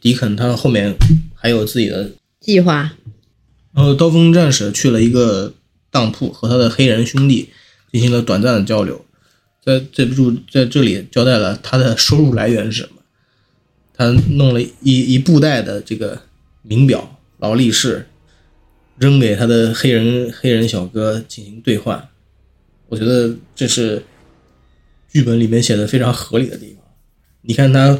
[0.00, 0.94] 迪肯他后面
[1.34, 2.92] 还有自己的计划。
[3.74, 5.54] 然后刀锋战士去了一个
[5.90, 7.50] 当铺，和他的黑人兄弟
[7.92, 9.04] 进行了短暂的交流。
[9.64, 13.02] 在这部在这里交代了他的收入来源是什么。
[13.94, 16.22] 他弄了一一布袋的这个
[16.62, 18.06] 名表、劳力士，
[18.98, 22.08] 扔给他的黑人黑人小哥进行兑换。
[22.88, 24.02] 我觉得这是
[25.12, 26.82] 剧本里面写的非常合理的地方。
[27.42, 27.98] 你看他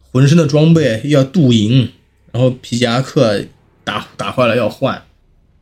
[0.00, 1.90] 浑身的装备要镀银，
[2.32, 3.44] 然后皮夹克
[3.84, 5.04] 打打坏了要换，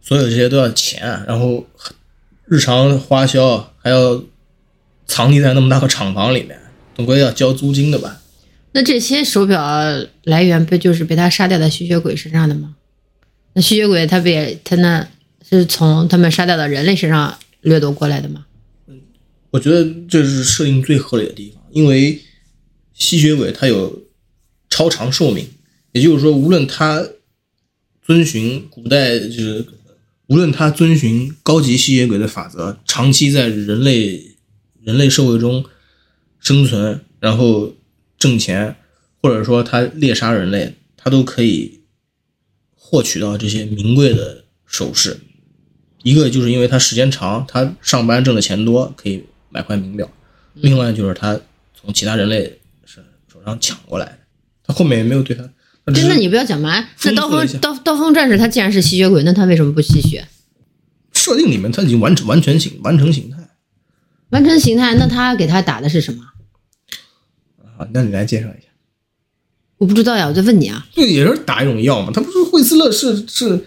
[0.00, 1.24] 所有这些都要钱。
[1.26, 1.66] 然后
[2.46, 4.22] 日常花销还要
[5.06, 6.60] 藏匿在那么大个厂房里面，
[6.94, 8.20] 总归要交租金的吧？
[8.72, 9.60] 那这些手表
[10.24, 12.76] 来源不就是被他杀掉的吸血鬼身上的吗？
[13.54, 15.08] 那吸血鬼他不也他那
[15.48, 18.46] 是从他们杀掉的人类身上掠夺过来的吗？
[19.50, 22.20] 我觉得这是设定最合理的地方，因为
[22.94, 24.04] 吸血鬼它有
[24.68, 25.48] 超长寿命，
[25.90, 27.04] 也就是说，无论它
[28.06, 29.66] 遵循古代就是
[30.28, 34.36] 无论它遵循高级吸血鬼的法则，长期在人类
[34.84, 35.64] 人类社会中
[36.38, 37.74] 生存，然后
[38.20, 38.76] 挣钱，
[39.20, 41.80] 或者说他猎杀人类，他都可以
[42.76, 45.18] 获取到这些名贵的首饰。
[46.02, 50.06] 一个就是因为他时间长，他上班挣的钱多，可以买块名表；
[50.54, 51.40] 另外就是他
[51.74, 53.02] 从其他人类手
[53.32, 54.18] 手上抢过来的。
[54.64, 55.42] 他后面也没有对他，
[55.92, 56.86] 真的，你不要讲嘛。
[57.04, 60.28] 那刀锋刀刀锋战士他既然是吸血鬼，那他为什么不吸血？
[61.12, 63.38] 设定里面他已经完成完全形完成形态
[64.28, 66.29] 完成形态，那他给他打的是什么？
[67.80, 67.88] 啊。
[67.92, 68.68] 那你来介绍一下，
[69.78, 70.86] 我不知道呀，我在问你啊。
[70.94, 72.12] 对也是打一种药嘛？
[72.12, 73.60] 他不是惠斯勒是是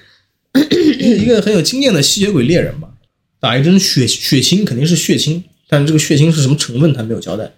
[0.99, 2.89] 一个很有经验的吸血鬼猎人嘛？
[3.39, 7.52] 打一针血血清肯定是血清，但是这个血清是什么成分他没有交代，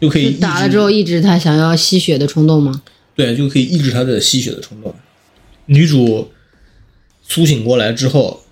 [0.00, 2.82] 就可以打了之后抑制他想要吸血的冲动吗？
[3.16, 4.94] 对，就可以抑制他的吸血的冲动。
[5.64, 6.30] 女主
[7.26, 8.44] 苏醒过来之后，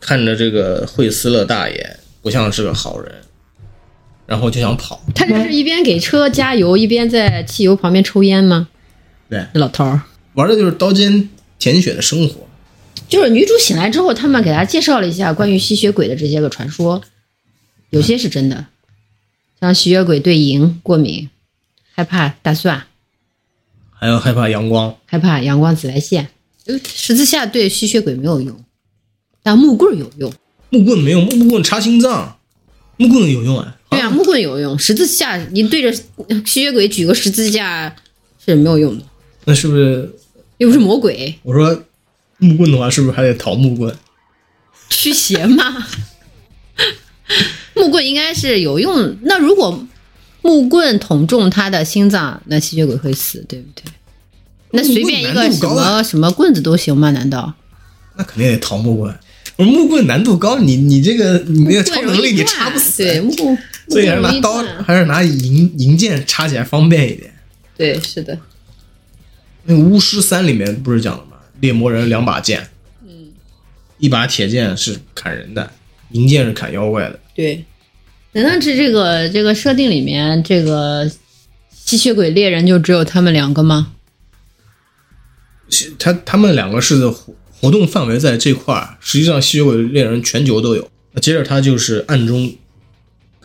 [0.00, 3.14] 看着这个惠斯勒大爷不像是个好人，
[4.26, 5.00] 然后就想跑。
[5.14, 8.68] 他这是一边给车加油，一边在汽油旁边抽烟吗？
[9.28, 10.02] 对，这老头儿。
[10.34, 12.46] 玩的就是刀尖舔血的生活。
[13.08, 17.02] 就是女主醒来之后，他们给她介绍了一下关于吸血鬼的这些个传说，
[17.90, 18.66] 有些是真的，
[19.60, 21.28] 像吸血鬼对银过敏，
[21.92, 22.84] 害怕大蒜，
[23.90, 26.28] 还有害怕阳光，害怕阳光紫外线。
[26.66, 28.64] 呃十字架对吸血鬼没有用，
[29.42, 30.32] 但木棍有用。
[30.70, 32.38] 木棍没用，木棍插心脏，
[32.96, 33.76] 木棍有用啊。
[33.94, 35.92] 对啊，木棍有用，十字架你对着
[36.44, 37.94] 吸血鬼举个十字架
[38.44, 39.04] 是没有用的，
[39.44, 40.10] 那是不是
[40.58, 41.84] 又不是魔鬼我说
[42.38, 43.94] 木棍的话，是不是还得讨木棍？
[44.90, 45.86] 驱邪吗？
[47.74, 49.16] 木棍应该是有用。
[49.22, 49.86] 那如果
[50.42, 53.84] 木棍捅中他的心脏，那吸血鬼会死，对不对？
[54.72, 57.10] 那随便一个什么什么棍子都行吗？
[57.12, 57.54] 难道？
[58.16, 59.14] 那肯定得讨木棍。
[59.56, 63.56] 我说木棍难度高，你你这个你那个超能力你插不死，对木棍，
[63.88, 67.32] 所以还是拿刀还是拿银银剑插起来方便一点。
[67.76, 68.38] 对，是的，
[69.64, 71.36] 那个巫师三里面不是讲了吗？
[71.60, 72.68] 猎魔人两把剑，
[73.06, 73.28] 嗯，
[73.98, 75.70] 一把铁剑是砍人的，
[76.10, 77.18] 银剑是砍妖怪的。
[77.34, 77.64] 对。
[78.32, 81.08] 难道是这个这个设定里面，这个
[81.72, 83.92] 吸血鬼猎人就只有他们两个吗？
[86.00, 90.90] 他他们两个是活活动范围在这块儿，实际上吸血鬼猎人全球都有。
[91.12, 92.52] 那接着他就是暗中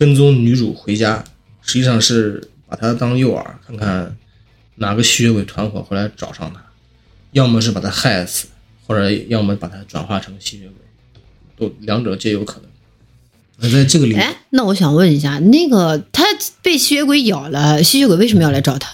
[0.00, 1.22] 跟踪女主回家，
[1.60, 4.16] 实际上是把她当诱饵，看看
[4.76, 6.62] 哪个吸血鬼团伙会来找上她，
[7.32, 8.46] 要么是把她害死，
[8.86, 12.70] 或者要么把她转化成吸血鬼，都两者皆有可能。
[13.58, 16.24] 那在这个里面，哎，那我想问一下，那个他
[16.62, 18.90] 被吸血鬼咬了，吸血鬼为什么要来找他？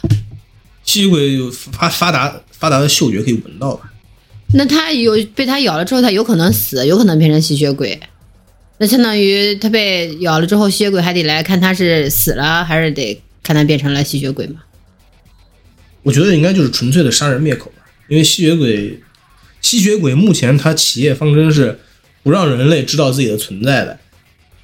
[0.83, 3.93] 吸血鬼有发发达发达的嗅觉可以闻到吧？
[4.55, 8.01] 那他有被他咬了之后，他有可能死，有可能变成吸血鬼。
[8.79, 14.63] 那相当于他被咬了之后，吸血鬼还得来看他是死了，还是得看他变成了吸血鬼嘛？
[16.03, 19.01] 我觉得应该就是纯粹的杀人灭口吧，因为吸血鬼，
[19.63, 21.79] 吸血鬼目前他企业方针是
[22.23, 23.99] 不让人类知道自己的存在的，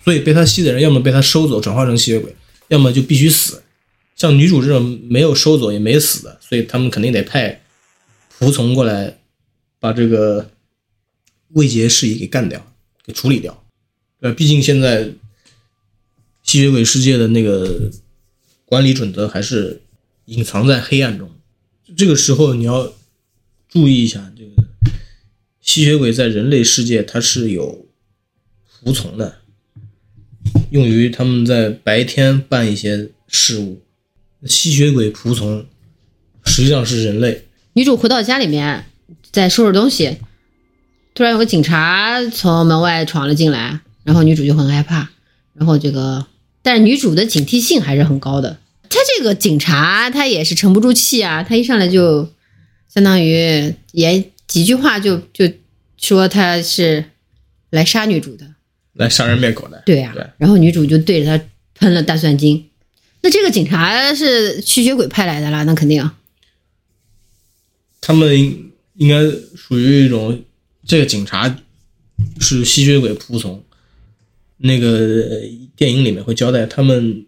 [0.04, 2.34] 所以被他吸的人要么被他收走转化成吸血鬼，
[2.68, 3.62] 要么就必须死。
[4.14, 7.62] 像女主这种没有收走也没死的，所以他们肯定得派
[8.38, 9.16] 仆从过来
[9.80, 10.50] 把这个
[11.54, 12.64] 未结事宜给干掉，
[13.06, 13.61] 给处理掉。
[14.22, 15.10] 呃，毕竟现在
[16.44, 17.90] 吸血鬼世界的那个
[18.64, 19.82] 管理准则还是
[20.26, 21.28] 隐藏在黑暗中。
[21.96, 22.92] 这个时候你要
[23.68, 24.50] 注意一下，这个
[25.60, 27.84] 吸血鬼在人类世界它是有
[28.64, 29.38] 服从的，
[30.70, 33.82] 用于他们在白天办一些事务。
[34.44, 35.66] 吸血鬼仆从
[36.44, 38.86] 实际上是人类，女主回到家里面，
[39.32, 40.18] 在收拾东西，
[41.12, 45.10] 突然有个警察从门外闯了进来，然后女主就很害怕，
[45.54, 46.26] 然后这个，
[46.62, 48.58] 但是女主的警惕性还是很高的。
[48.88, 52.30] 他这个警察他也是沉不住气啊，他一上来就
[52.92, 55.50] 相当于也几句话就就
[55.96, 57.04] 说他是
[57.70, 58.46] 来杀女主的，
[58.92, 59.82] 来杀人灭口的。
[59.86, 61.44] 对呀、对然后女主就对着他
[61.74, 62.68] 喷了大蒜精。
[63.22, 66.10] 那这个警察是吸血鬼派来的啦，那肯定。
[68.00, 69.22] 他们应应该
[69.56, 70.42] 属于一种，
[70.84, 71.56] 这个警察
[72.40, 73.64] 是吸血鬼仆从。
[74.62, 75.42] 那个
[75.74, 77.26] 电影里面会交代，他们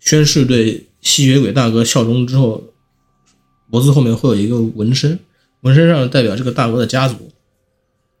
[0.00, 2.64] 宣誓对吸血鬼大哥效忠之后，
[3.70, 5.18] 脖子后面会有一个纹身，
[5.60, 7.30] 纹身上代表这个大哥的家族。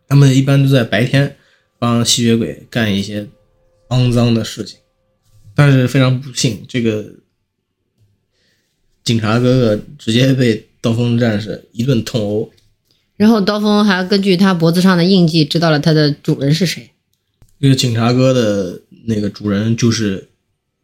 [0.06, 1.34] 他们一般都在白天
[1.78, 3.26] 帮吸血鬼干一些
[3.88, 4.78] 肮脏的事情，
[5.54, 7.10] 但是非常不幸，这个
[9.02, 12.50] 警察哥哥直接被刀锋战士一顿痛殴。
[13.16, 16.90] 然后刀锋还根据他脖子上的印记知道了他的主人是谁。
[17.60, 20.28] 这个警察哥的那个主人就是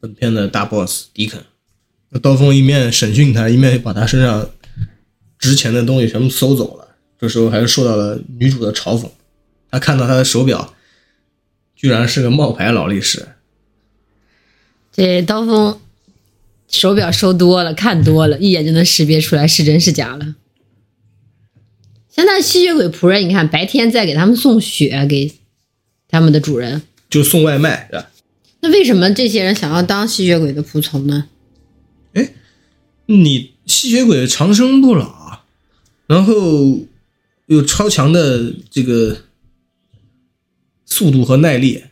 [0.01, 1.45] 本片的大 boss 迪肯。
[2.11, 4.51] 那刀锋一面审讯他，一面把他身上
[5.39, 6.97] 值钱的东西全部搜走了。
[7.19, 9.09] 这时候还是受到了女主的嘲讽。
[9.71, 10.75] 他看到他的手表，
[11.75, 13.29] 居然是个冒牌劳力士。
[14.93, 15.81] 这刀锋
[16.69, 20.35] 手表收多了，看多了，一眼就能识别出来是真是假了。
[22.11, 25.33] 现在吸血鬼仆人，你看白天在给他们送血给
[26.13, 28.11] 他们的主人，就送外卖，对吧？
[28.61, 31.27] 那为什么这些人想要当吸血鬼的仆从呢？
[32.13, 32.35] 哎，
[33.07, 35.41] 你吸血鬼长生不老，
[36.07, 36.81] 然后
[37.47, 39.23] 有超强的这个
[40.85, 41.83] 速度和耐力，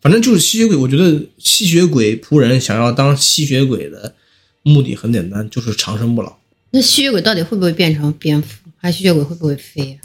[0.00, 0.76] 反正就是吸血鬼。
[0.76, 4.14] 我觉得吸血鬼仆人想要当吸血鬼的
[4.62, 6.38] 目的很简单，就是长生不老。
[6.70, 8.70] 那吸血鬼到底会不会变成蝙蝠？
[8.76, 9.98] 还吸血鬼会不会飞？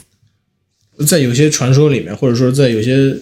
[1.06, 3.16] 在有些传说里面，或者说在有些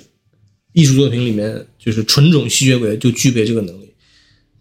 [0.74, 3.88] 艺术作品里面，就是纯种吸血鬼就具备这个能力，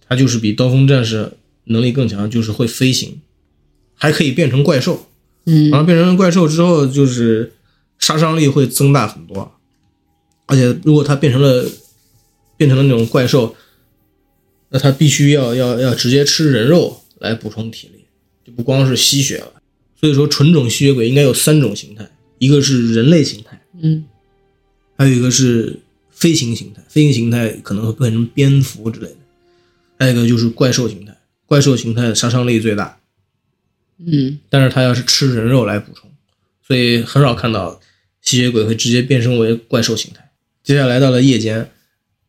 [0.08, 1.34] 他就是比刀锋战士
[1.66, 3.20] 能力更强，就是会飞行，
[3.96, 5.10] 还可以变成怪兽。
[5.46, 7.52] 嗯，然后变成怪兽之后，就是
[8.00, 9.52] 杀伤力会增大很多，
[10.46, 11.66] 而且如果他变成了
[12.56, 13.54] 变成了那种怪兽，
[14.70, 18.06] 那他必须要要要直接吃人肉来补充体力，
[18.46, 19.52] 就不光是吸血了。
[20.00, 24.06] 所以说，纯种吸血鬼应该有三种形态，一个是人类形态，嗯，
[24.98, 25.80] 还有一个是
[26.24, 29.18] 飞行形态，飞行形态可能会变成蝙蝠之类的，
[30.00, 31.14] 还有一个就是怪兽形态，
[31.46, 32.98] 怪兽形态的杀伤力最大，
[33.98, 36.10] 嗯，但是它要是吃人肉来补充，
[36.66, 37.82] 所以很少看到
[38.22, 40.32] 吸血鬼会直接变身为怪兽形态。
[40.64, 41.70] 接下来到了夜间，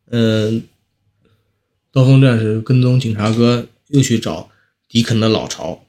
[0.09, 0.63] 嗯，
[1.93, 4.49] 刀锋战士跟踪警察哥又去找
[4.89, 5.85] 迪肯的老巢。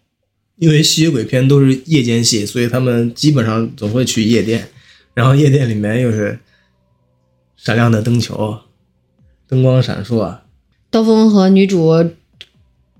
[0.59, 4.69] 因为吸血鬼片都是夜间戏，所以他们基本上总会去夜店，
[5.13, 6.39] 然后夜店里面又是
[7.67, 8.61] 闪亮的灯球，
[9.49, 10.39] 灯光闪烁。
[10.89, 11.93] 刀锋和女主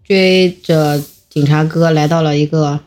[0.05, 1.01] 追着
[1.31, 2.81] 警察哥来到了一个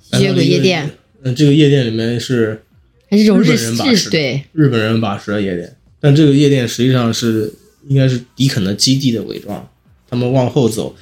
[0.00, 0.90] 吸血鬼夜店。
[1.22, 2.62] 嗯，这个夜店里面是
[3.10, 5.76] 还是这种日本人把持，对日本人把持的夜店。
[6.00, 7.52] 但这个夜店实际上是
[7.88, 9.68] 应该是迪肯的基地的伪装，
[10.08, 10.96] 他们往后走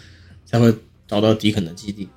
[0.45, 0.75] 才会
[1.07, 2.09] 找到迪肯的基地。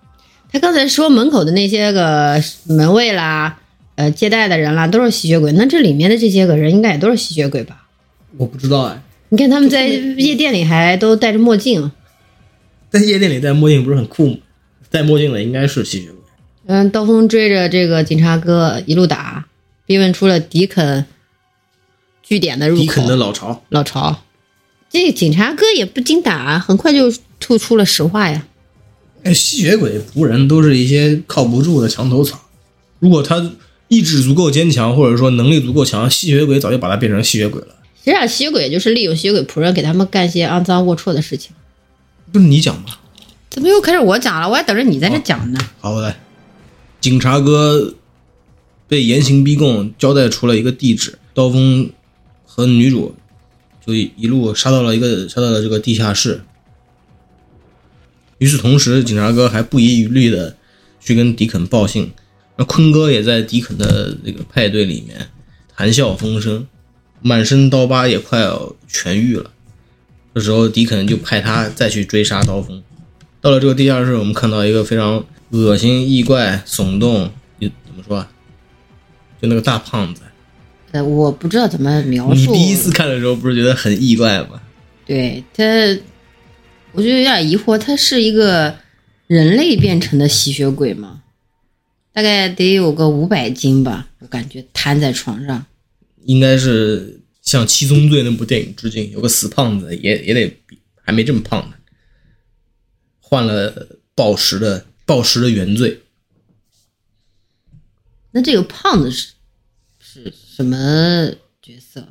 [0.51, 3.59] 他刚才说门口的那些个门卫啦，
[3.93, 5.51] 呃，接待的人啦，都是吸血鬼。
[5.51, 7.81] 那这里面的这些个人应该也都是吸血鬼吧？
[8.37, 9.01] 我不知道哎。
[9.29, 11.91] 你看他们在夜店里还都戴着墨镜，
[12.89, 14.37] 在夜店里戴墨镜不是很酷吗？
[14.91, 16.17] 戴墨镜的应该是吸血鬼。
[16.67, 19.45] 嗯，刀锋追着这个警察哥一路打，
[19.87, 21.05] 逼问出了迪肯
[22.21, 22.81] 据点的入口。
[22.83, 23.63] 迪肯的老巢。
[23.69, 24.23] 老巢。
[24.89, 28.45] 这警察哥也不经打，很快就吐出了实话呀。
[29.23, 32.39] 哎，吸血鬼仆人都是一些靠不住的墙头草。
[32.99, 33.51] 如果他
[33.87, 37.75] 意志足够坚强，或者说能力足够强，吸血鬼早就把他变成吸血鬼了。
[38.03, 41.51] 实际上，吸血鬼就是利用吸血鬼仆人给他们干些肮脏龌龊的事情。
[42.31, 42.97] 不是你讲吗？
[43.49, 44.49] 怎么又开始我讲了？
[44.49, 45.59] 我还等着你在这讲呢。
[45.79, 46.19] 好来，
[46.99, 47.93] 警察哥
[48.87, 51.91] 被严刑逼供，交代出了一个地址，刀锋
[52.45, 53.15] 和女主
[53.85, 56.41] 就一路杀到了一个杀到了这个地下室。
[58.39, 60.57] 与此同时，警察哥还不遗余力的
[60.99, 62.11] 去跟迪肯报信。
[62.57, 65.29] 那坤哥也在迪肯的这个派对里面
[65.75, 66.67] 谈笑风生，
[67.23, 69.49] 满身刀疤也快要痊愈了。
[70.35, 72.83] 这时候，迪肯就派他再去追杀刀锋。
[73.41, 78.29] 到了这个地下室，我们看到一个非常恶心、异怪、耸动，你怎么说啊？
[79.41, 80.21] 就那个大胖子。
[80.91, 82.35] 呃，我不知道怎么描述。
[82.35, 84.61] 你第一次看的时候不是觉得很意外吗？
[85.05, 85.63] 对他。
[86.95, 88.75] 我就有点疑惑，他是一个
[89.25, 91.21] 人类变成的吸血鬼吗？
[92.13, 95.65] 大概得有个五百斤吧，我感觉瘫在床上。
[96.25, 101.75] 应该是向《七宗罪》那部电影致敬，有个死胖子，也也得比还没这么胖呢。
[103.19, 106.01] 换了暴食的暴食的原罪。
[108.31, 109.33] 那这个胖子是
[109.99, 112.07] 是什么角色？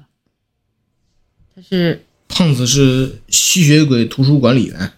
[1.55, 2.05] 他是。
[2.35, 4.93] 胖子是吸血鬼图书管理员，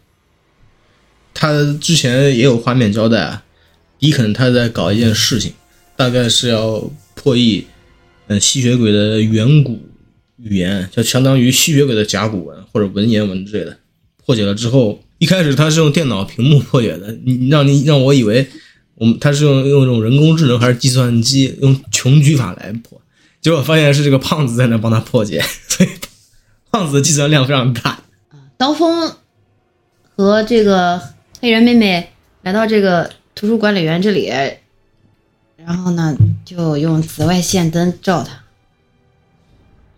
[1.34, 1.50] 他
[1.80, 3.44] 之前也有画面交代啊，
[3.98, 5.52] 迪肯他在搞一件事情，
[5.96, 7.66] 大概是要破译，
[8.26, 9.78] 嗯，吸血鬼的远古
[10.38, 13.76] 语言，就相当于吸血鬼的甲骨文或者文言文之类的。
[14.24, 18.48] 破解了之后，一开始他是用电脑屏幕破解的，你让你让我以为
[18.94, 23.00] 我们他是用用这种人工智能还是计算机用穷举法来破，
[23.42, 25.90] 结果发现是这个胖子在那帮他破解， 所以
[26.70, 28.02] 胖子的计算量非常大。
[28.56, 29.12] 刀锋
[30.16, 31.00] 和这个
[31.40, 32.08] 黑人妹妹
[32.42, 34.32] 来到这个图书管理员这里，
[35.66, 38.44] 然后呢，就用紫外线灯照他，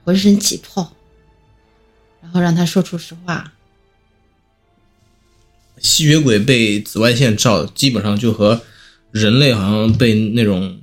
[0.04, 0.92] 浑身起泡，
[2.22, 3.52] 然后让他说出实话。
[5.78, 8.62] 吸血鬼被紫外线照，基本上就和
[9.10, 10.80] 人类好像被那种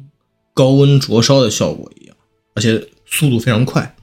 [0.54, 2.16] 高温灼烧的效果一样，
[2.54, 3.96] 而且速度非常快。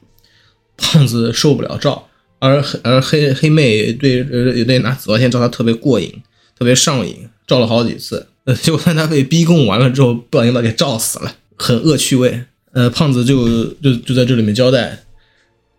[0.76, 2.08] 胖子受不了照，
[2.38, 6.22] 而而黑黑妹对呃也对拿紫外线照他特别过瘾，
[6.58, 8.26] 特别上瘾，照了好几次。
[8.50, 12.42] 呃， 结果他被逼供完了之后，不小心把给照死了，很恶趣味。
[12.72, 15.04] 呃，胖子就就就在这里面交代，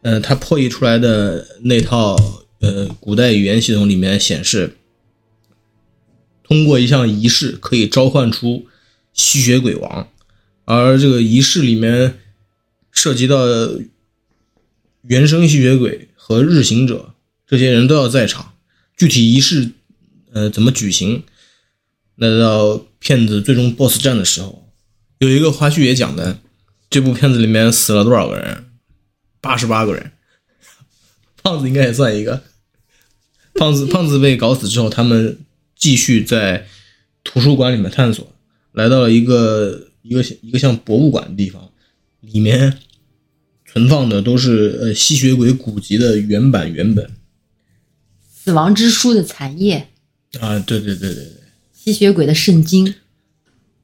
[0.03, 2.15] 呃，他破译出来的那套
[2.59, 4.77] 呃古代语言系统里面显示。
[6.43, 8.67] 通过一项仪式可以召唤出
[9.13, 10.09] 吸血鬼王，
[10.65, 12.19] 而这个仪式里面
[12.91, 13.45] 涉及到
[15.03, 17.13] 原生吸血鬼和日行者
[17.47, 18.53] 这些人都要在场。
[18.97, 19.71] 具体仪式
[20.33, 21.23] 呃怎么举行，
[22.21, 24.71] 那到骗子最终 BOSS 战的时候，
[25.17, 26.39] 有一个花絮也讲的，
[26.89, 28.65] 这部片子里面死了多少个人？
[29.41, 30.11] 八十八个人，
[31.41, 32.43] 胖子应该也算一个。
[33.55, 35.39] 胖子胖子被搞死之后，他们。
[35.81, 36.67] 继续在
[37.23, 38.35] 图书馆里面探索，
[38.73, 41.71] 来到了一个一个一个像博物馆的地方，
[42.19, 42.77] 里面
[43.65, 47.09] 存放的都是呃吸血鬼古籍的原版原本，
[48.31, 49.87] 死亡之书的残页
[50.39, 51.40] 啊，对对对对对，
[51.83, 52.93] 吸血鬼的圣经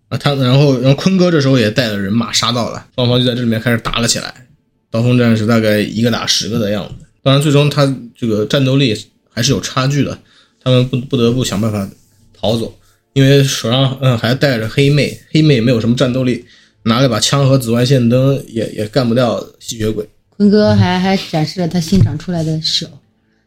[0.10, 4.48] 啊，他然后然后坤哥这时候也带了人马杀到了，双方就在这里面开始打了起来，
[4.92, 8.96] 刀锋战士大概一个打十个的样子，当然最终他这个战斗力
[9.30, 10.18] 还是有差距的。
[10.64, 11.90] 他们不不得不想办法
[12.34, 12.78] 逃走，
[13.14, 16.46] 因为手上嗯还带着黑妹，黑妹没有什么战斗力，
[16.84, 20.08] 拿了把枪和紫外线灯也也干不掉吸血鬼。
[20.30, 22.86] 坤哥还还展示了他新长出来的手，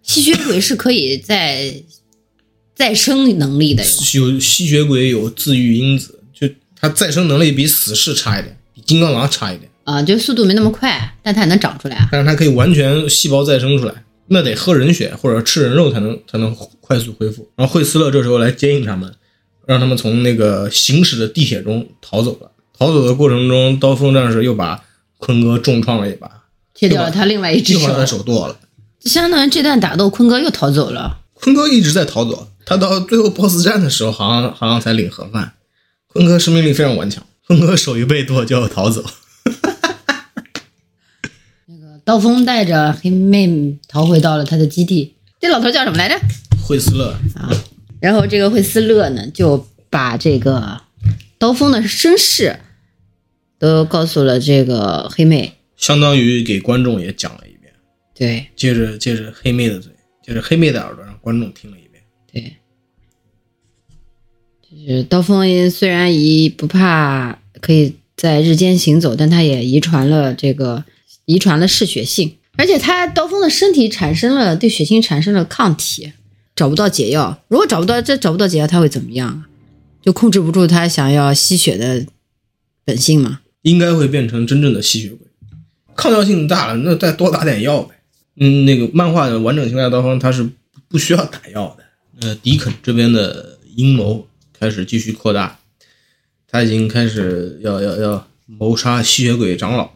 [0.03, 1.75] 吸血鬼是可以再
[2.81, 13.93] 再生能力的，有吸血鬼有自愈因子，就他再生能力比死侍差一点，比金刚狼差一点啊，就速度没那么快，但他也能长出来啊，但是他可以完全细胞再生出来。
[14.29, 17.47] 那得喝人血或者吃人肉才能才能快速恢复。
[17.55, 19.13] 然后惠斯勒这时候来接应他们，
[19.67, 22.51] 让他们从那个行驶的地铁中逃走了。
[22.79, 24.83] 逃走的过程中，刀锋战士又把
[25.19, 26.31] 坤哥重创了一把，
[26.75, 28.57] 切掉了他另外一只手，又把他手剁了。
[29.01, 31.19] 相当于这段打斗，坤哥又逃走了。
[31.35, 35.55] 坤哥一直在逃走，他到最后 BOSS 战的时候，好像好像才领盒饭。
[36.07, 39.05] 坤哥生命力非常顽强，坤哥手一被剁就要逃走。
[41.67, 45.17] 那个刀锋带着黑妹逃回到了他的基地。
[45.41, 46.17] 这老头叫什么来着？
[46.63, 47.51] 惠斯勒啊。
[48.01, 50.81] 然后这个惠斯勒呢，就把这个
[51.39, 52.61] 刀锋的身世
[53.59, 57.73] 都告诉了这个黑妹，相当于给观众也讲了一遍。
[58.15, 59.91] 对，借着借着黑妹的嘴，
[60.25, 61.77] 借着黑妹的耳朵，让观众听了
[64.87, 70.85] 就是刀锋虽然一不怕可以在日间行走，但他也遗传了这个。
[71.27, 76.11] 遗传了嗜血性，而且他刀锋的身体产生了对血清产生了抗体，
[76.57, 77.41] 找不到解药。
[77.47, 79.45] 如果找不到这找不到解药，他会怎么样？
[80.03, 82.05] 就控制不住他想要吸血的
[82.85, 83.43] 本性嘛？
[83.63, 85.19] 应该会变成真正的吸血鬼。
[85.95, 87.95] 抗药性大了，那再多打点药呗。
[88.41, 90.45] 嗯，那个漫画的完整形态刀锋他是
[90.89, 91.85] 不需要打药的。
[92.27, 94.27] 呃，迪肯这边的阴谋
[94.61, 95.59] 开始继续扩大，
[96.47, 99.91] 他已经开始要要要谋杀吸血鬼长老。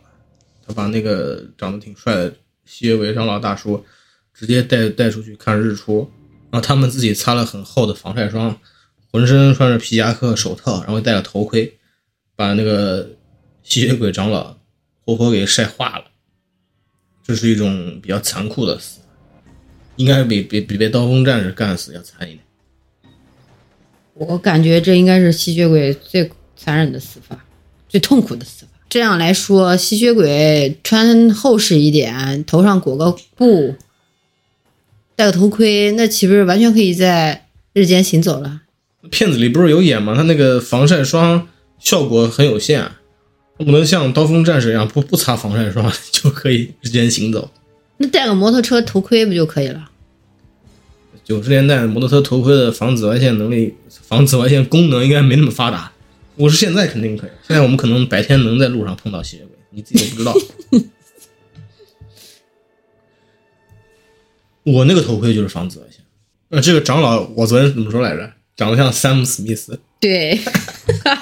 [0.66, 2.30] 他把那个长得挺帅的
[2.64, 3.84] 吸血鬼长老大叔
[4.32, 6.10] 直接带带出去看日出，
[6.50, 8.58] 然后他们自己擦了很厚的防晒霜，
[9.12, 11.76] 浑身穿着皮夹克、手套，然后戴了头盔，
[12.34, 13.10] 把那个
[13.62, 14.56] 吸血鬼长老
[15.04, 16.06] 活活给晒化了。
[17.22, 19.00] 这是一种比较残酷的死，
[19.96, 22.42] 应该比比比被刀锋战士干死要惨一点。
[24.14, 27.44] 我感觉这应该是吸血鬼最残忍的死法，
[27.88, 28.70] 最痛苦的死法。
[28.88, 33.74] 这样来说，吸血鬼穿厚实一点，头上裹个布，
[35.16, 38.60] 戴个头盔，那岂不是完全可以在日间行走了？
[39.10, 40.14] 片子里不是有演吗？
[40.14, 41.48] 他那个防晒霜
[41.80, 42.88] 效果很有限，
[43.58, 47.50] 不能像刀锋战士一样不不擦防晒霜 就可以日间行走。
[47.96, 49.90] 那戴个摩托车头盔不就可以了？
[51.24, 55.90] 九十年代摩托车头盔的防紫外线能力、防紫外线功能应该没那么发达。
[56.36, 60.34] 我是现在肯定可以，现在我们可能白天能在路上碰到吸血鬼，你自己都不知道。
[64.64, 66.00] 我那个头盔就是防紫外线。
[66.50, 68.32] 呃，这个长老我昨天怎么说来着？
[68.56, 69.80] 长得像山姆史密斯。
[69.98, 70.38] 对，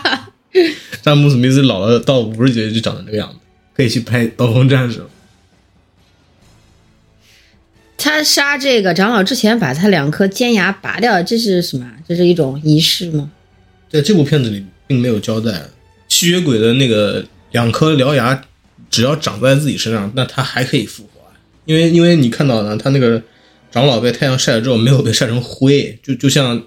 [1.05, 3.37] 山姆史密斯老了到五十几岁就长成这个样子。
[3.75, 5.09] 可以去拍《刀锋战士》了。
[8.03, 11.89] 他杀这个长老之前，把他两颗尖牙拔掉，这是什么？
[12.09, 13.31] 这是一种仪式吗？
[13.89, 15.63] 在这部片子里并没有交代
[16.09, 18.43] 吸血鬼的那个两颗獠牙，
[18.91, 21.21] 只要长在自己身上，那他还可以复活。
[21.65, 23.23] 因为因为你看到呢，他那个
[23.71, 26.61] 长老被太阳晒了之后，没有被晒成灰，就就像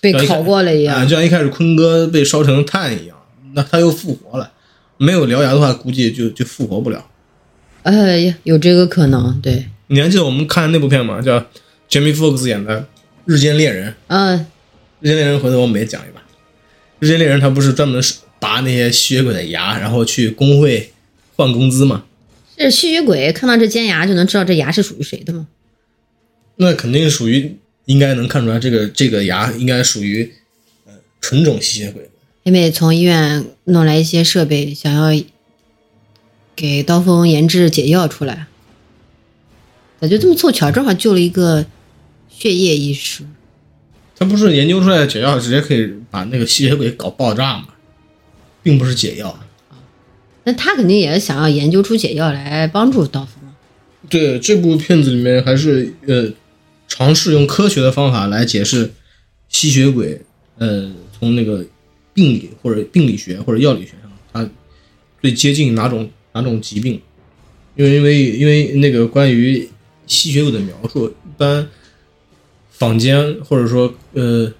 [0.00, 3.16] 被烤过了一样，就像一开始坤哥被烧成炭一样，
[3.52, 4.50] 那他又复活了。
[4.96, 7.04] 没有獠牙的话，估计就就复活不了。
[7.82, 9.66] 哎，有这个可能，对。
[9.88, 11.20] 你还记得我们看那部片吗？
[11.20, 11.38] 叫
[11.90, 12.80] Jamie Foxx 演的
[13.24, 13.90] 《日间猎人》。
[14.06, 14.38] 嗯，
[15.00, 16.20] 《日间猎人》回头我们也讲一把。
[16.98, 20.92] 《日间猎人》他不是专门是拔那些吸血鬼的牙，然后去工会
[21.36, 22.04] 换工资吗？
[22.58, 25.48] 是吸血鬼看到这尖牙就能知道这牙是属于谁的吗？
[26.56, 30.32] 那肯定属于，应该能看出来这个这个牙应该属于
[30.86, 32.10] 呃纯种吸血鬼。
[32.42, 35.24] 因为从医院弄来一些设备，想要
[36.56, 38.48] 给刀锋研制解药出来。
[40.00, 41.66] 咋就这么凑巧，正好救了一个
[42.28, 43.24] 血液医师。
[44.16, 47.68] 他不是研究出来的解药，直接可以把那个吸血鬼搞爆炸吗？
[48.62, 49.38] 并不是解药。
[50.44, 53.42] 那他肯定也是想要研究出解药来帮助刀锋。
[54.08, 56.32] 对，这部片子里面还是呃
[56.86, 58.92] 尝试用科学的方法来解释
[59.48, 60.20] 吸血鬼，
[60.58, 61.64] 呃，从那个
[62.14, 64.48] 病理或者病理学或者药理学上，它
[65.20, 67.00] 最接近哪种哪种疾病？
[67.74, 69.68] 因为因为因为那个关于。
[70.08, 71.68] 吸血鬼的描述，一般
[72.70, 74.52] 坊间或者说呃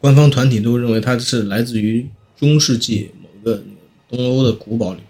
[0.00, 2.06] 官方团体都认为它是来自于
[2.38, 3.62] 中世纪某个
[4.08, 5.06] 东欧的古堡里面。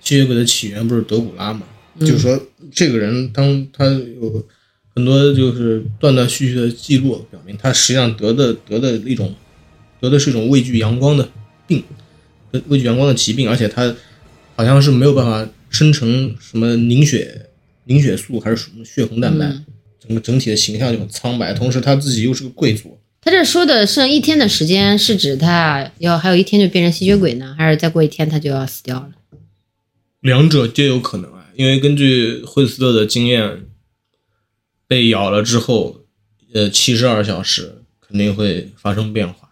[0.00, 1.62] 吸血鬼的起源不是德古拉嘛？
[2.00, 2.40] 就是说
[2.72, 4.46] 这个人当他有
[4.94, 9.34] 很多就是断断续续的记录，表明他实际上得的得的一种
[10.00, 11.28] 得的是一种畏惧阳光的
[11.66, 11.84] 病，
[12.68, 13.94] 畏惧阳光的疾病，而且他
[14.56, 17.47] 好像是没有办法生成什么凝血。
[17.88, 19.50] 凝血素还是什么血红蛋白，
[19.98, 21.54] 整个整体的形象就很苍白。
[21.54, 22.98] 同时，他自己又是个贵族。
[23.22, 29.10] 他这说的剩一天的时间，是指他要还有一天就变成吸血鬼呢，还是再过一天他就要死掉了？
[30.20, 33.64] 两者皆有可能啊，因为根据惠斯特的经验，
[34.86, 36.02] 被咬了之后，
[36.52, 39.48] 呃，七十二小时肯定会发生变化，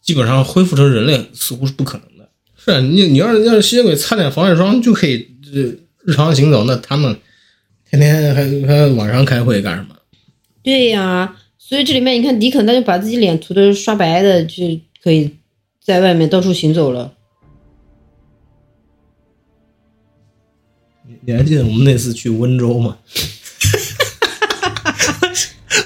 [0.00, 2.30] 基本上恢复成人类似乎是不可能的。
[2.56, 5.78] 是啊，你你要是要是吸血鬼擦点防晒霜就可以这。
[6.04, 7.18] 日常行走，那他们
[7.88, 9.96] 天天还还晚上开会干什么？
[10.62, 14.64] 对呀，所以这里面你看，迪肯他就把自己脸涂的刷白的，就
[15.02, 15.36] 可以
[15.82, 17.14] 在外面到处行走了。
[21.06, 22.98] 你你还记得我们那次去温州吗？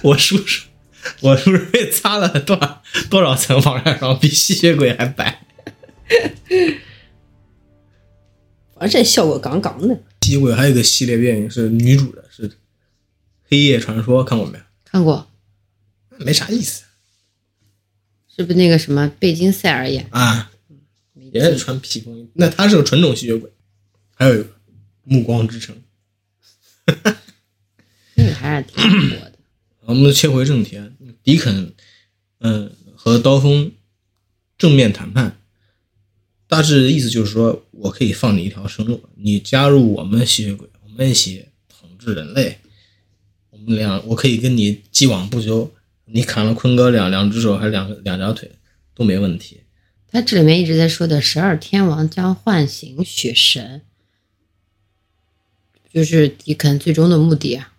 [0.02, 0.66] 我叔叔，
[1.20, 5.46] 我叔叔被擦了多少多少层防晒霜，比吸血鬼还白。
[8.74, 9.94] 防晒效果杠杠的。
[10.22, 12.48] 吸血鬼还有个系列电影是女主的，是
[13.44, 14.58] 《黑夜传说》，看过没？
[14.84, 15.30] 看过。
[16.18, 16.84] 没啥意思。
[18.36, 20.50] 是不是那个什么贝金赛尔演啊？
[21.32, 22.28] 也是穿披风衣。
[22.34, 23.50] 那他是个纯种吸血鬼。
[24.14, 24.44] 还有一个
[25.04, 25.76] 《暮光之城》。
[28.14, 29.32] 那个还是挺火的。
[29.80, 30.80] 我们切回正题，
[31.22, 31.72] 迪肯，
[32.38, 33.72] 嗯，和刀锋
[34.56, 35.38] 正面谈判。
[36.54, 42.58] 大致的意思就是说，我可以放你一条生路，你加入我们吸血鬼，我们一起统治人类。
[43.50, 45.72] 我们俩，我可以跟你既往不咎。
[46.04, 48.48] 你砍了坤哥两两只手，还是两两条腿，
[48.94, 49.62] 都没问题。
[50.12, 53.82] 他这里面一直在说的十二天王将唤醒血神，
[55.92, 57.72] 就是迪肯最终的目的啊。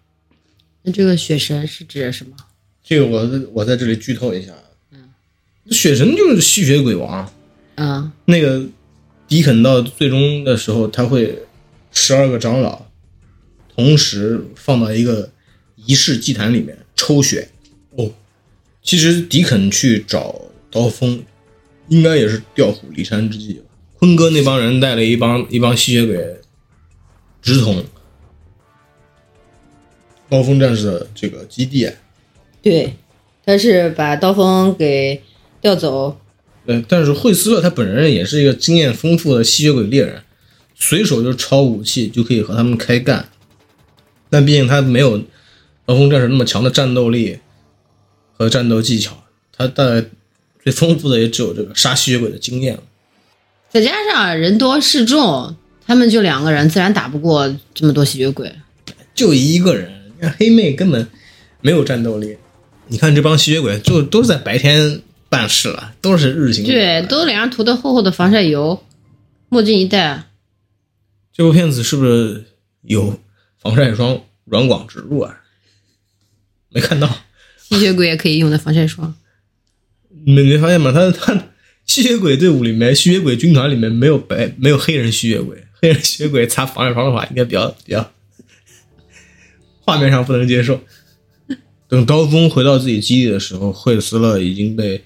[0.81, 2.35] 那这个血神是指什么？
[2.83, 4.51] 这个我我在这里剧透一下。
[4.91, 5.09] 嗯，
[5.71, 7.31] 血神就是吸血鬼王。
[7.75, 8.65] 啊，那个
[9.27, 11.43] 迪肯到最终的时候，他会
[11.91, 12.85] 十二个长老
[13.75, 15.29] 同时放到一个
[15.75, 17.49] 仪式祭坛里面抽血。
[17.97, 18.11] 哦，
[18.81, 21.21] 其实迪肯去找刀锋，
[21.89, 23.61] 应该也是调虎离山之计。
[23.99, 26.39] 坤哥那帮人带了一帮一帮吸血鬼，
[27.41, 27.83] 直通
[30.29, 31.91] 刀锋战士的这个基地。
[32.61, 32.93] 对，
[33.45, 35.21] 他是把刀锋给
[35.61, 36.17] 调走。
[36.65, 40.21] 对，但是惠斯勒他本人也是一个经验丰富的吸血鬼猎人，
[40.75, 43.29] 随手就抄武器就可以和他们开干。
[44.31, 45.19] 但毕竟他没有
[45.85, 47.37] 刀锋战士那么强的战斗力
[48.33, 49.23] 和战斗技巧，
[49.55, 50.03] 他大概
[50.63, 52.81] 最丰富的也只有这个杀吸血鬼的经验了。
[53.69, 55.55] 再加上人多势众，
[55.85, 58.51] 他们就两个人，自然打不过这么多吸血鬼。
[59.13, 59.91] 就一个人，
[60.39, 61.07] 黑妹根本
[61.61, 62.37] 没有战斗力。
[62.87, 65.01] 你看这帮吸血鬼，就都是在白天。
[65.29, 66.65] 办事了，都是日行。
[66.65, 68.83] 对，都脸上涂的厚厚的防晒油。
[69.49, 70.27] 墨镜一戴，啊
[71.31, 72.45] 这部片子是不是
[72.81, 73.19] 有
[73.59, 75.41] 防晒霜软广植入啊？
[76.69, 77.07] 没看到，
[77.61, 79.15] 吸血鬼也可以用的防晒霜。
[80.09, 80.91] 没没发现吗？
[80.91, 81.49] 他他
[81.85, 88.11] 吸血鬼队伍里面，吸血鬼军团里面没有白没有黑人吸血鬼，黑人吸血鬼擦防晒霜的话，应该比较比较
[89.81, 90.81] 画面上不能接受。
[91.87, 95.03] 等刀锋回到自己基地的时候，惠斯勒已经被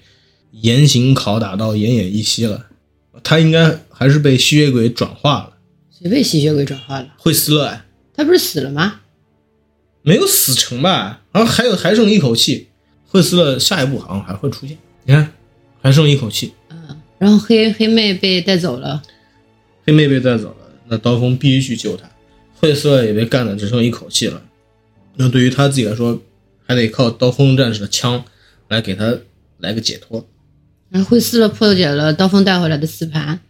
[0.50, 2.66] 严刑拷打到奄奄一息了，
[3.22, 5.52] 他应该还是被吸血鬼转化了。
[5.90, 7.14] 谁被吸血鬼转化了？
[7.18, 9.00] 惠斯勒啊他不是死了吗？
[10.02, 11.22] 没有死成吧？
[11.32, 12.68] 然后还有还剩一口气，
[13.06, 14.76] 惠斯勒下一步好像还会出现。
[15.04, 15.32] 你看，
[15.82, 19.02] 还剩一口气，嗯，然后黑黑妹被带走了。
[19.86, 20.56] 黑妹被带走了，
[20.88, 22.10] 那刀锋必须去救她。
[22.56, 24.42] 惠斯勒也被干的只剩一口气了，
[25.16, 26.20] 那对于他自己来说，
[26.66, 28.22] 还得靠刀锋战士的枪
[28.68, 29.18] 来给他
[29.58, 30.26] 来个解脱。
[30.90, 33.40] 然后惠斯勒破解了刀锋带回来的磁盘，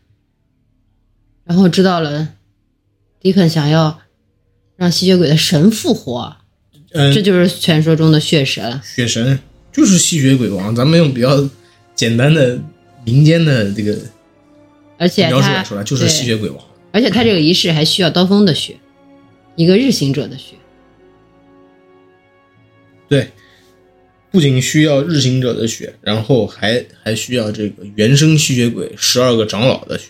[1.44, 2.34] 然后知道了
[3.20, 4.00] 迪肯想要
[4.76, 6.36] 让吸血鬼的神复活，
[6.92, 8.80] 嗯，这就是传说中的血神。
[8.84, 9.38] 血神
[9.72, 11.48] 就是吸血鬼王，咱们用比较
[11.94, 12.58] 简单的
[13.04, 13.98] 民间的这个
[14.98, 16.64] 而且他描述来说来，就是吸血鬼王。
[16.92, 18.76] 而且他这个仪式还需要刀锋的血，
[19.56, 20.56] 一个日行者的血。
[23.08, 23.30] 对，
[24.30, 30.06] 不仅需要日行者的血，然后还还需要这个原生吸血鬼十二个长老的血，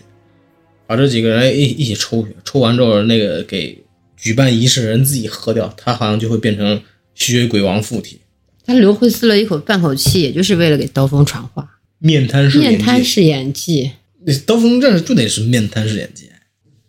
[0.86, 3.78] 把这几个人一一起抽血，抽完之后那个给
[4.16, 6.82] 举办仪式的人自己喝掉，他好像就会变成
[7.14, 8.20] 吸血鬼王附体。
[8.66, 11.68] 他留惠斯勒一口半口气，也就是为了给刀锋传话。
[11.98, 13.90] 面瘫式面，瘫式演技，
[14.24, 16.28] 那刀锋战士就得是面瘫式演技。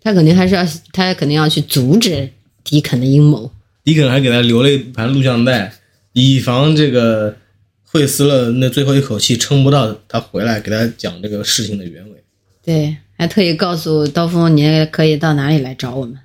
[0.02, 2.30] 他肯定还是要，他肯定要去阻止
[2.64, 3.52] 迪肯的阴谋。
[3.84, 5.74] 迪肯还给他留了一盘录像带，
[6.14, 7.38] 以防这个
[7.84, 12.24] 惠斯勒那最后一口气撑不到他回来，给他讲这个事情的原委。
[12.64, 16.18] 对，还特意告诉刀锋，你也可以到哪里来找我们。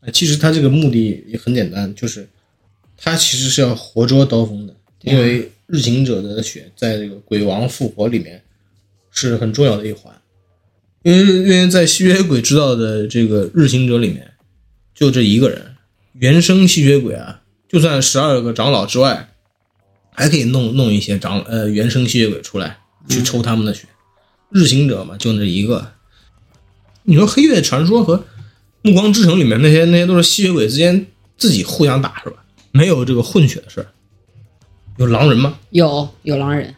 [0.00, 2.28] 呃其实他这个目的也很简单，就是
[2.96, 8.42] 他其实是要活捉刀锋的，因为日行者的血在这个鬼王复活里面
[9.10, 10.12] 是很重要的一环。
[11.02, 14.32] 因为因为在吸血鬼知道的这个日行者里面，
[14.94, 15.60] 就这一个人，
[16.14, 17.41] 原生吸血鬼啊，
[17.72, 19.30] 就算十二个长老之外，
[20.12, 23.88] 还可以弄弄一些长呃原生吸血鬼出来去抽他们的血。
[24.50, 25.92] 日行者嘛，就那一个。
[27.04, 28.26] 你说黑月传说和
[28.82, 31.06] 暮光之城里面那些那些都是吸血鬼之间
[31.38, 32.44] 自己互相打是吧？
[32.72, 33.86] 没有这个混血的事儿。
[34.98, 35.58] 有狼人吗？
[35.70, 36.74] 有有狼人，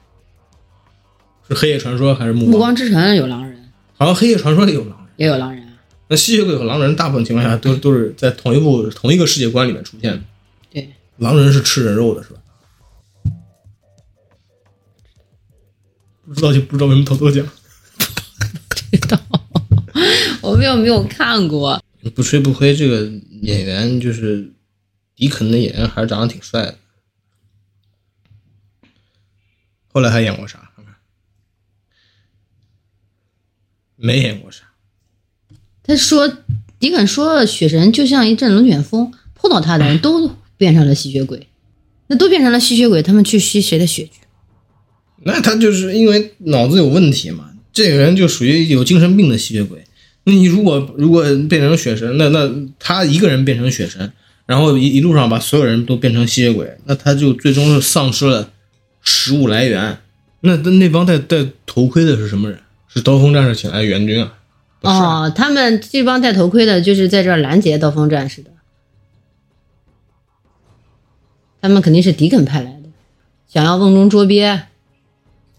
[1.49, 2.61] 是黑夜传说还是暮暮光？
[2.61, 5.09] 光之城有狼人，好像黑夜传说里有狼人。
[5.17, 5.73] 也有狼人啊。
[6.07, 10.21] 那吸血鬼和狼人大部分情况下都都是在同一部同一个世界观里面出现的。
[11.19, 12.41] 对，狼人是吃人肉的是吧？
[16.27, 17.47] 不知道就不知道为什么偷偷讲。
[20.41, 21.83] 我们又没有看过？
[22.15, 23.11] 不吹不黑，这个
[23.43, 24.53] 演员就是
[25.17, 26.79] 迪肯的演员，还是长得挺帅的。
[29.89, 30.71] 后来还演过啥？
[30.77, 30.95] 看看，
[33.97, 34.65] 没演过啥。
[35.83, 36.29] 他说，
[36.79, 40.29] 迪肯说，雪神就像一阵龙卷风，碰到他的人都
[40.65, 41.47] 变成了吸血鬼。
[42.07, 44.13] 那都变成了吸血鬼，他们去吸谁的血去？
[45.25, 49.85] 那他就是因为脑子有问题嘛，这个人就属于有精神病的吸血鬼。
[50.25, 54.11] 那你如果如果变成血神，那那他一个人变成血神，
[54.47, 58.51] 然后一一路上把所有人都变成吸血鬼，那他就最终是丧失了
[59.03, 59.99] 食物来源。
[60.41, 62.59] 那那那帮戴戴头盔的是什么人？
[62.89, 64.33] 是刀锋战士请来的援军啊？
[64.83, 68.51] 啊哦，他们这帮戴头盔的，就是在这儿拦截刀锋战士的。
[71.65, 72.91] 他们肯定是迪肯派来的，
[73.49, 74.65] 想要瓮中捉鳖。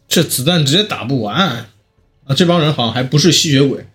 [0.07, 2.35] 这子弹直接打不完啊！
[2.37, 3.87] 这帮人好像还不是吸血鬼，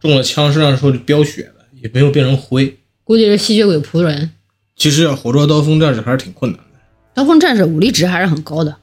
[0.00, 2.76] 中了枪身上说就飙血了，也没有变成灰。
[3.04, 4.32] 估计是吸血鬼仆人。
[4.74, 6.80] 其实要活捉刀锋战士还是挺困难的。
[7.14, 8.74] 刀锋战士武力值还是很高的。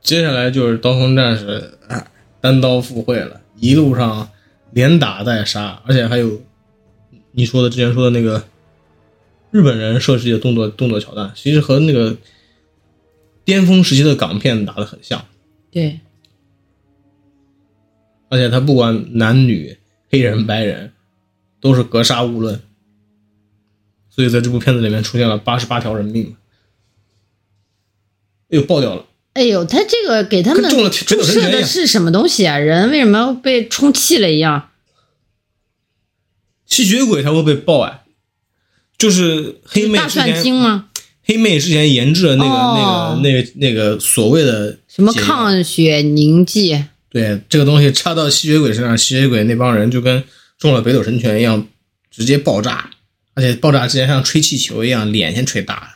[0.00, 2.06] 接下来就是刀锋战士啊，
[2.40, 4.30] 单刀赴会了，一路上
[4.70, 6.40] 连打带杀，而且还有
[7.32, 8.44] 你说的之前说的那个
[9.52, 12.16] 日本人设计的动作动作桥段，其实和那个
[13.44, 15.24] 巅峰时期的港片打的很像。
[15.70, 16.00] 对，
[18.28, 19.78] 而且他不管男女、
[20.10, 20.92] 黑人、白人，
[21.60, 22.60] 都是格杀勿论。
[24.08, 26.36] 所以在这部片子里面出现了八十八条人命，
[28.48, 29.06] 哎呦爆掉了！
[29.34, 32.58] 哎呦，他这个给他们注射的是什么东西啊？
[32.58, 34.70] 人为什么被充气了一样？
[36.66, 38.01] 吸血鬼才会被爆哎，
[39.02, 40.88] 就是黑妹大蒜之前精吗？
[41.24, 46.84] 黑妹之前研制的那个、哦那个那个那个所谓的什么抗血凝剂？
[47.10, 50.22] 对这个东西插到吸血鬼身上，吸血鬼那帮人就跟
[50.56, 51.66] 中了北斗神拳一样，
[52.12, 52.90] 直接爆炸，
[53.34, 55.88] 而且爆炸之前像吹气球一样，脸先吹大了。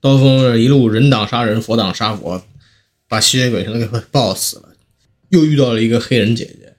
[0.00, 2.42] 刀锋一路人挡杀人，佛挡杀佛，
[3.08, 4.70] 把吸血鬼全都给爆死了。
[5.28, 6.72] 又遇到了一个黑人姐姐，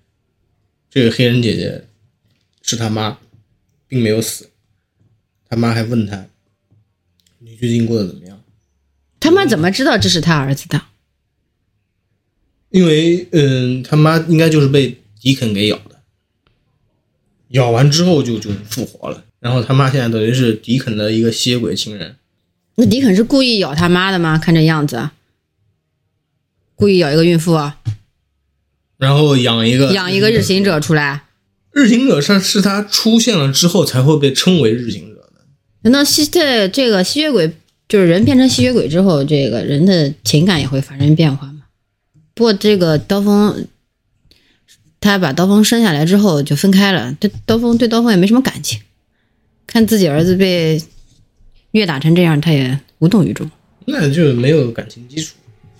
[0.89, 1.85] 这个黑人姐姐
[2.63, 3.19] 是他妈，
[3.87, 4.49] 并没有死。
[5.49, 6.27] 他妈还问他
[7.39, 8.39] ：“你最近过得怎么样？”
[9.19, 10.81] 他妈怎么知道这是他儿子的？
[12.69, 16.01] 因为，嗯，他妈应该就是被迪肯给咬的，
[17.49, 19.25] 咬完之后就就复活了。
[19.39, 22.15] 然后他妈现在等于是迪肯的一个吸血鬼情人。
[22.75, 24.37] 那迪肯是故意咬他妈的吗？
[24.37, 25.09] 看这样子，
[26.75, 27.79] 故意咬一个孕妇啊？
[28.97, 31.25] 然后养一个养一个日行者出来。
[31.71, 35.08] 日行者是是他出现了之后才会被称为日行者的。
[35.81, 37.51] 难道吸这这个吸血鬼
[37.87, 41.63] 就是人变成吸血鬼之后，这个人的情感也会发生变化吗？
[42.33, 43.67] 不过这个刀锋，
[44.99, 48.79] 他把刀锋生下来之后就分开了，对刀锋对刀锋也没什么感情，
[49.65, 50.81] 看自己儿子被
[51.71, 53.49] 虐打成这样，他也无动于衷。
[53.85, 55.35] 那就没有感情基础，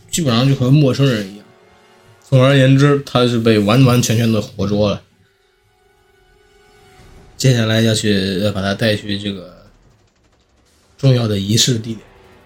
[0.10, 1.46] 基本上就和陌生人一样。
[2.28, 5.02] 总而言之，他是被完完全全的活捉了。
[7.38, 9.59] 接下来要去要把他带去这个
[11.00, 12.00] 重要的仪式地点，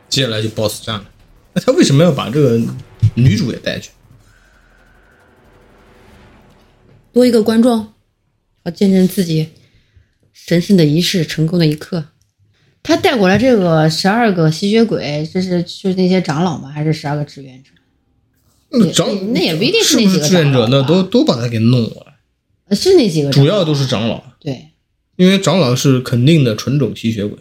[0.08, 1.06] 接下来就 BOSS 战了。
[1.54, 2.62] 那他为什么要把这个
[3.16, 3.89] 女主也带去？
[7.12, 7.93] 多一个观众，
[8.64, 9.49] 要见证自己
[10.32, 12.06] 神圣的仪式成功的一刻。
[12.82, 16.70] 他带过来这个十二个吸血鬼，这是就是那些长老吗？
[16.70, 17.72] 还是十二个志愿者？
[18.70, 24.70] 那长那也不一定是那几个志愿者，那都都把他给弄过来，是那几个，主要都是长老，对。
[25.16, 27.38] 因为长老是肯定的纯种吸血鬼。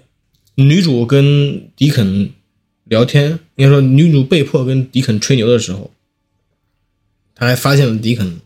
[0.54, 2.30] 女主跟迪肯
[2.84, 5.90] 聊天，应该说女主被迫跟迪肯吹牛的时候，
[7.34, 8.40] 她还发现了迪肯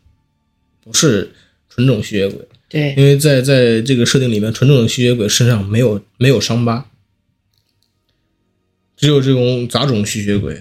[0.83, 1.33] 不是
[1.69, 6.89] 纯种吸血鬼，对，因为在在这个设定里面，纯种的吸血鬼身上没有没有伤疤，
[8.97, 10.55] 只有这种杂种吸血鬼，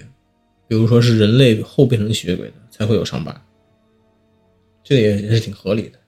[0.66, 3.40] 比如说是人类后变成吸血鬼的才会有伤疤，
[4.82, 5.98] 这个也也是挺合理的。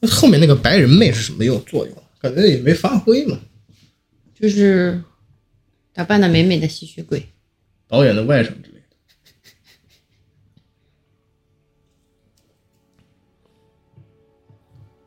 [0.00, 1.96] 那后面那个白人妹是什么用作用？
[2.18, 3.38] 感觉也没发挥嘛。
[4.42, 5.00] 就是
[5.92, 7.28] 打扮的美美的吸血鬼。
[7.86, 8.96] 导演的外甥之类的。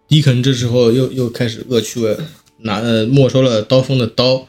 [0.07, 2.17] 迪肯这时候又又开始恶趣味，
[2.59, 4.47] 拿呃没收了刀锋的刀，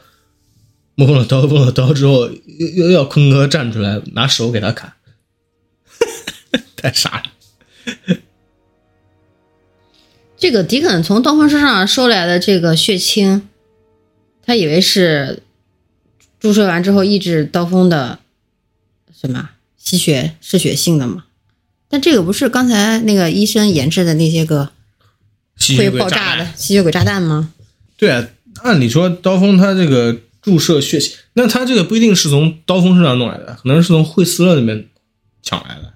[0.95, 4.93] 没收了刀锋的刀之后，又又要坤哥站出来拿手给他砍，
[6.77, 7.23] 太傻了。
[10.37, 13.49] 这个迪肯从刀锋身上收来的这个血清，
[14.47, 15.43] 他以为是
[16.39, 18.19] 注射完之后抑制刀锋的
[19.13, 21.25] 什么吸血嗜血性的嘛？
[21.89, 24.71] 但这个不是刚才那个医生研制的那些个
[25.77, 27.53] 会爆炸的吸血鬼炸弹吗？
[27.97, 28.25] 对啊，
[28.63, 34.87] 按理说刀锋他这个注射血清，那他这个不一定是从刀锋身上弄来的，可能是从惠斯勒那边
[35.43, 35.93] 抢来的。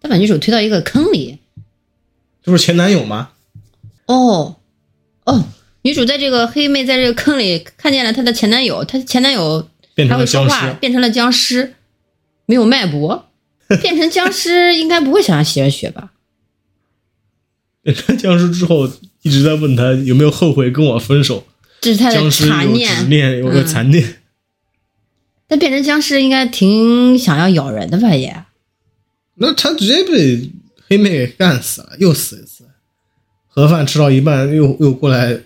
[0.00, 1.38] 他把女主推到一个坑里。
[2.42, 3.30] 这不是前男友吗？
[4.06, 4.56] 哦，
[5.24, 5.44] 哦，
[5.82, 10.74] 女主在这个黑妹在这个坑里看见了她的前男友，她前男友变成了还会说话，僵尸。
[10.80, 11.74] 变成了僵尸，
[12.46, 13.30] 没有脉搏，
[13.80, 16.12] 变成僵尸应该不会想要吸人血吧？
[17.82, 18.90] 变成僵尸之后，
[19.22, 21.46] 一直在问他有没有后悔跟我分手。
[21.80, 23.08] 这是他的残念。
[23.08, 24.16] 念，有个嗯残念。
[25.48, 28.14] 但变成僵尸应该挺想要咬人的吧？
[28.14, 28.44] 也
[29.36, 30.50] 那他直接被
[30.86, 32.64] 黑妹给干死了，又死一次。
[33.48, 35.40] 盒饭吃到一半，又又过来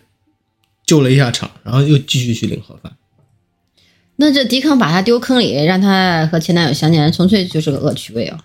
[0.84, 2.96] 救了一下场，然后又继续去领盒饭。
[4.16, 8.38] 那这迪康把他丢坑里，让他和前男友相见，纯粹就是个恶趣味哦。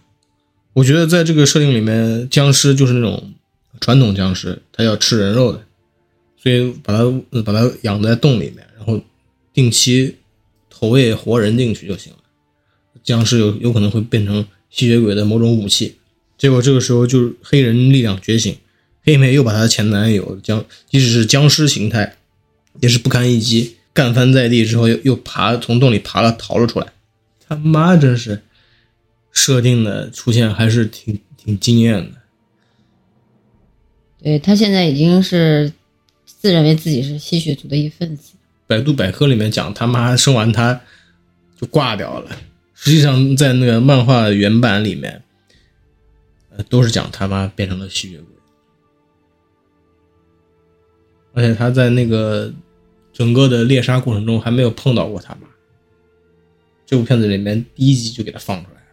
[0.74, 3.34] 我觉得在这个设定里面，僵尸就是那种
[3.80, 5.64] 传统僵尸，他要吃人肉的，
[6.42, 9.00] 所以把它呃把它养在洞里面，然后
[9.54, 10.16] 定期
[10.70, 12.20] 投喂活人进去就行了。
[13.04, 15.98] 僵尸有有可能会变成吸血鬼的某种武器。
[16.38, 18.56] 结果这个时候就是黑人力量觉醒，
[19.04, 22.16] 黑妹又把她的前男友僵，即使是僵尸形态，
[22.80, 26.88] 也是不堪一击，干翻在地之后又又爬从洞里爬了逃了出来。
[27.48, 28.44] 他妈真是
[29.32, 32.18] 设定的出现还是挺挺惊艳的。
[34.22, 35.72] 对他现在已经是
[36.26, 38.34] 自认为自己是吸血族的一份子。
[38.68, 40.80] 百度百科里面讲他妈生完他
[41.60, 42.38] 就挂掉了，
[42.76, 45.24] 实际上在那个漫画原版里面，
[46.52, 48.28] 呃，都是讲他妈变成了吸血鬼，
[51.34, 52.54] 而且他在那个
[53.14, 55.48] 整个的猎杀过程中还没有碰到过他妈。
[56.86, 58.88] 这部片子里面第一集就给他放出来了。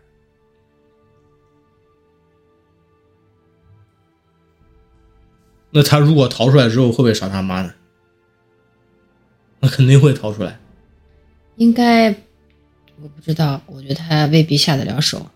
[5.71, 7.73] 那他如果逃出来之后会不会杀他妈呢？
[9.61, 10.61] 那肯定会逃出来。
[11.57, 12.11] 应该
[13.01, 15.27] 我不知道，我觉得他未必下得了手。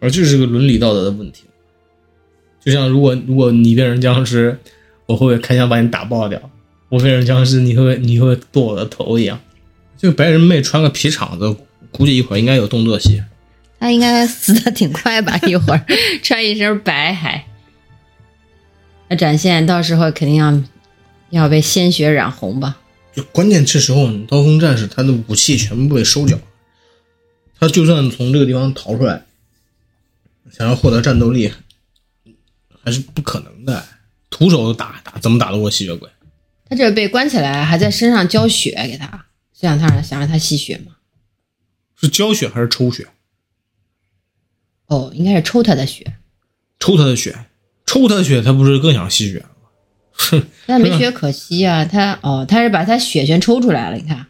[0.00, 1.44] 而这是个伦理道德的问题。
[2.64, 4.58] 就像如果如果你变成僵尸，
[5.06, 6.40] 我会不会开枪把你打爆掉？
[6.88, 9.40] 我变成僵尸，你会不会你会不会剁我的头一样？
[9.96, 11.56] 这个白人妹穿个皮厂子，
[11.90, 13.22] 估计一会儿应该有动作戏。
[13.78, 15.36] 他应该死的挺快吧？
[15.46, 15.84] 一会儿
[16.22, 17.46] 穿一身白还，
[19.08, 20.62] 那展现到时候肯定要
[21.30, 22.78] 要被鲜血染红吧？
[23.14, 26.38] 就关键这时候，刀锋战士他的武器全部被收缴，
[27.58, 29.24] 他就算从这个地方逃出来，
[30.50, 31.52] 想要获得战斗力，
[32.82, 33.84] 还是不可能的。
[34.30, 36.08] 徒手打打怎么打得过吸血鬼？
[36.68, 40.96] 他这被关起来，还在身上浇血给他，想他想让他吸血吗？
[42.00, 43.08] 是浇血还是抽血？
[44.86, 46.14] 哦，应该是抽他的血，
[46.80, 47.46] 抽他的血，
[47.84, 49.48] 抽他的血，他不是更想吸血吗？
[50.12, 51.84] 哼，那没血可吸啊！
[51.84, 54.26] 他哦，他是把他血全抽出来了，你看，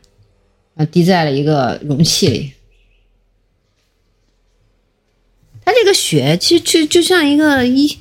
[0.74, 2.52] 啊，滴在了一个容器里。
[5.64, 7.98] 他这个血其实就就像一个一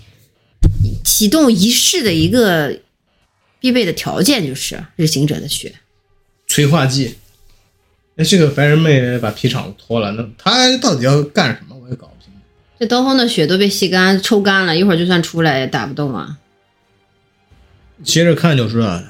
[1.03, 2.79] 启动仪式的一个
[3.59, 5.73] 必备的条件，就是日行者的血。
[6.47, 7.15] 催化剂。
[8.15, 11.75] 那这个白人妹把皮厂子脱了，那她到底要干什么？
[11.81, 12.39] 我也搞不清楚。
[12.77, 16.37] 这刀锋的血都被吸干、抽干了，一会儿就算出来也打不动啊。
[18.03, 19.03] 接着看就知道了。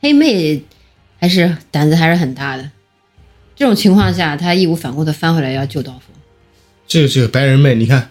[0.00, 0.64] 黑妹
[1.18, 2.70] 还是胆子还是很大的，
[3.54, 6.02] 这种情况下，她义无反顾的翻回来要救刀锋。
[6.86, 8.10] 这个这个白人妹，你看，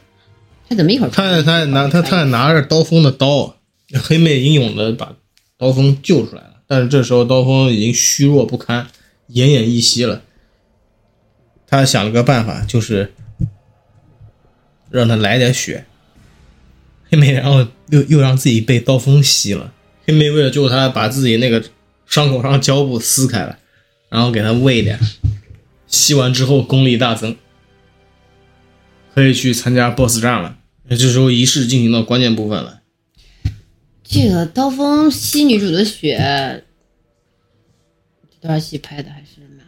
[0.69, 3.57] 他怎么一会儿他他拿他他拿着刀锋的刀，
[4.03, 5.15] 黑妹英勇的把
[5.57, 8.87] 刀锋救出来了，但是这时候刀锋已经虚弱不堪，
[9.29, 10.21] 奄奄一息了。
[11.67, 13.13] 他想了个办法，就是
[14.89, 15.85] 让他来点血。
[17.09, 19.73] 黑妹然后又又让自己被刀锋吸了。
[20.05, 21.63] 黑妹为了救他，把自己那个
[22.07, 23.57] 伤口上胶布撕开了，
[24.09, 24.99] 然后给他喂一点，
[25.87, 27.35] 吸完之后功力大增，
[29.13, 30.57] 可以去参加 BOSS 战了。
[30.87, 32.81] 那这时候仪式进行到关键部分了。
[34.03, 36.63] 这个刀锋吸女主的血，
[38.29, 39.65] 这段戏拍的还是蛮……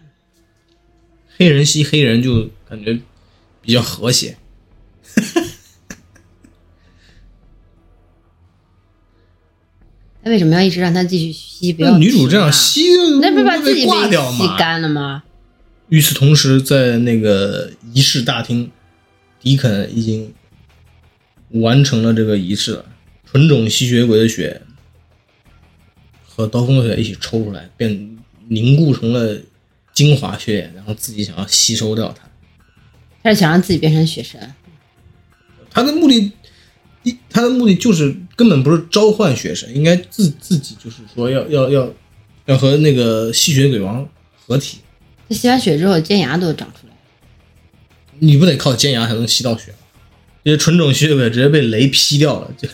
[1.37, 2.99] 黑人吸黑人就感觉
[3.61, 4.37] 比较和谐。
[10.23, 11.71] 他为什么要一直让他继续吸？
[11.71, 12.83] 不要女主这样吸
[13.21, 14.57] 那不是把自己挂被吸掉吗？
[14.57, 15.23] 干了吗？
[15.89, 18.71] 与此同时，在那个仪式大厅，
[19.45, 20.33] 迪肯已经
[21.49, 22.85] 完成了这个仪式了。
[23.27, 24.59] 纯种吸血鬼的血
[26.25, 28.17] 和刀锋的血一起抽出来，变
[28.47, 29.39] 凝固成了
[29.93, 32.27] 精华血液，然后自己想要吸收掉它。
[33.21, 34.51] 他是想让自己变成血神。
[35.69, 36.31] 他的目的，
[37.03, 41.93] 一他的目的就是根本不是召唤血神，应该自自己就是说要要要
[42.45, 44.09] 要和那个吸血鬼王
[44.47, 44.79] 合体。
[45.29, 46.84] 他吸完血之后，尖牙都长出。
[48.20, 49.78] 你不得靠尖牙才能吸到血吗？
[50.43, 52.70] 这些纯种吸血鬼直接被雷劈掉了，就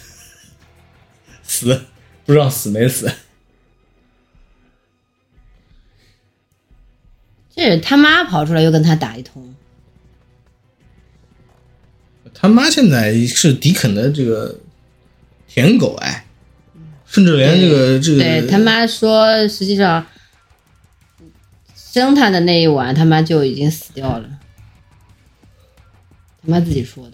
[1.41, 1.81] 死
[2.25, 3.11] 不知道死没死。
[7.55, 9.55] 这是他妈跑出来又跟他打一通，
[12.33, 14.59] 他妈现在是迪肯的这个
[15.47, 16.25] 舔狗哎，
[17.05, 20.05] 甚至连这个这个对他妈说，实际上
[21.75, 24.29] 生他的那一晚，他妈就已经死掉了。
[26.43, 27.13] 他妈自己说的。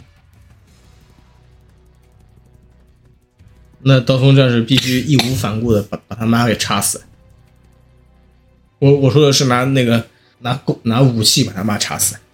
[3.82, 7.04] 那刀锋战士必须义无反顾的把把他妈给插死。
[8.80, 10.08] 我我说的是拿那个
[10.40, 12.16] 拿弓拿武器把他妈插死。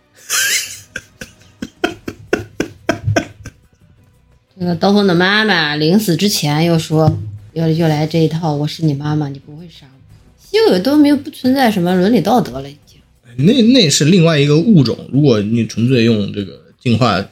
[4.60, 7.20] 这个刀锋的妈妈临死之前又说，
[7.54, 10.00] 又又来这一套，我是你妈妈，你不会杀我。
[10.40, 13.00] 吸血鬼都没有不存在什么伦理道德了，已经。
[13.36, 15.10] 那那是另外一个物种。
[15.12, 17.30] 如果你纯粹用这个进化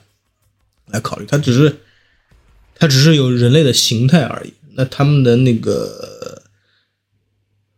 [0.85, 1.81] 来考虑，它只是
[2.73, 4.53] 它只是有人类的形态而已。
[4.75, 6.43] 那他们的那个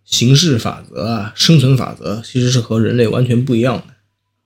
[0.06, 3.96] 形式法则啊、生存法则，其实是和人类完全不一样的。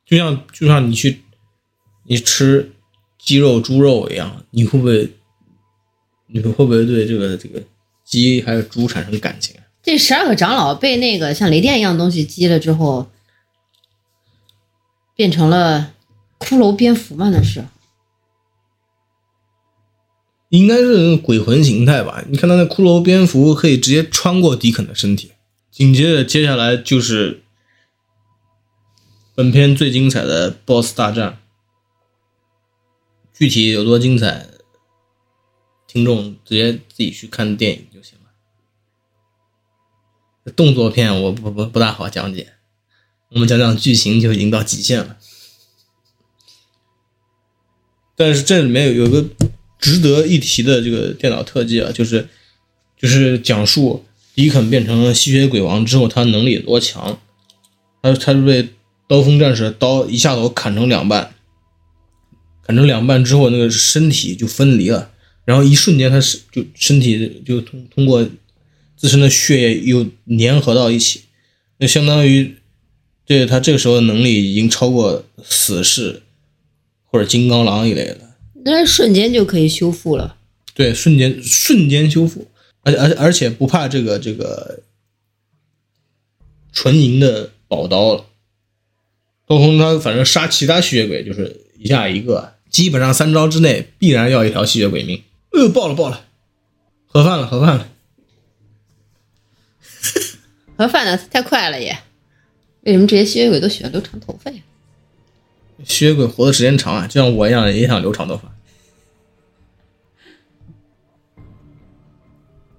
[0.05, 1.23] 就像就像你去
[2.05, 2.71] 你吃
[3.19, 5.13] 鸡肉、猪肉一样，你会不会
[6.27, 7.61] 你会不会对这个这个
[8.05, 9.53] 鸡还有猪产生感情？
[9.83, 13.11] 这十二个长老被那个像雷电一样东西击了之后，
[15.13, 15.93] 变成了
[16.39, 17.29] 骷髅蝙蝠吗？
[17.29, 17.65] 那是。
[20.49, 22.23] 应该是鬼魂形态吧？
[22.29, 25.33] 你看他那骷髅蝙蝠可以直接穿过迪肯的身体。
[25.69, 27.43] 紧接着，接下来就是
[29.35, 31.39] 本片最精彩的 BOSS 大战。
[33.33, 34.47] 具体有多精彩，
[35.85, 38.31] 听众直接自己去看电影就行了。
[40.53, 42.53] 动作片我不不不大好讲解，
[43.29, 45.17] 我们讲讲剧情就已经到极限了。
[48.17, 49.23] 但是这里面有有个
[49.79, 52.27] 值得一提的这个电脑特技啊，就是
[52.99, 54.03] 就是讲述
[54.33, 57.19] 迪肯变成了吸血鬼王之后，他能力有多强。
[58.01, 58.69] 他他是被
[59.07, 61.33] 刀锋战士刀一下子砍成两半，
[62.65, 65.11] 砍成两半之后，那个身体就分离了，
[65.45, 68.27] 然后一瞬间他是就身体就通通过
[68.95, 70.05] 自身的血液又
[70.39, 71.21] 粘合到一起，
[71.77, 72.55] 那相当于
[73.25, 76.23] 对他这个时候的能力已经超过死士
[77.07, 78.19] 或者金刚狼一类的。
[78.65, 80.35] 那瞬间就可以修复了。
[80.73, 82.47] 对，瞬间瞬间修复，
[82.83, 84.83] 而且而且而且不怕这个这个
[86.71, 88.25] 纯银的宝刀了。
[89.47, 95.23] 刀空他反正杀其他吸血鬼就是一下一个，基本上三招之内必然要一条吸血鬼命。
[95.51, 96.25] 哎呦，爆了爆了，
[97.07, 97.89] 盒饭了盒饭了。
[100.77, 101.97] 盒饭的太快了也。
[102.81, 104.59] 为什么这些吸血鬼都喜欢留长头发呀？
[105.83, 108.51] 吸血鬼活的时间长啊，就像我一样也想留长头发。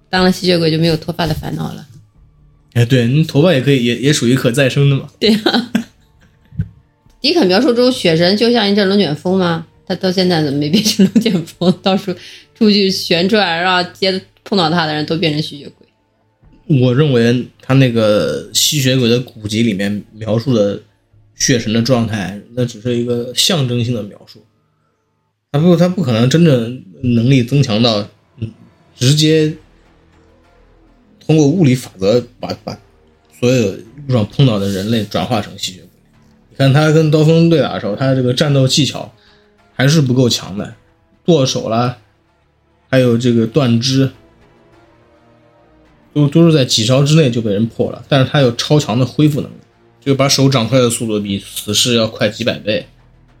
[0.09, 1.87] 当了吸血鬼就没有脱发的烦恼了。
[2.73, 5.09] 哎，对你头发也可以，也也属于可再生的嘛。
[5.19, 5.71] 对呀、
[7.21, 9.67] 迪肯描述中，雪神就像一阵龙卷风吗？
[9.85, 11.71] 他到现在怎么没变成龙卷风？
[11.81, 12.13] 到处
[12.55, 16.79] 出去旋转，让接碰到他的人都变成吸血鬼。
[16.81, 20.79] 我认为他那个吸血鬼的古籍里面描述的
[21.39, 24.45] 血神的状态，那只是一个象征性的描述，
[25.51, 28.07] 他不他不可能真正能力增强到，
[28.95, 29.55] 直接
[31.25, 32.77] 通过物理法则把把
[33.39, 33.71] 所有
[34.07, 35.89] 路上碰到的人类转化成吸血鬼。
[36.49, 39.11] 你看他跟刀锋对打的时候，他这个战斗技巧
[39.73, 40.75] 还是不够强的，
[41.25, 41.97] 剁手啦，
[42.89, 44.11] 还有这个断肢。
[46.11, 49.55] 都都是在几招之内就被人破了，但是他有超强的恢复能力，
[50.09, 52.87] 就把手长出来的速度比死士要快几百倍。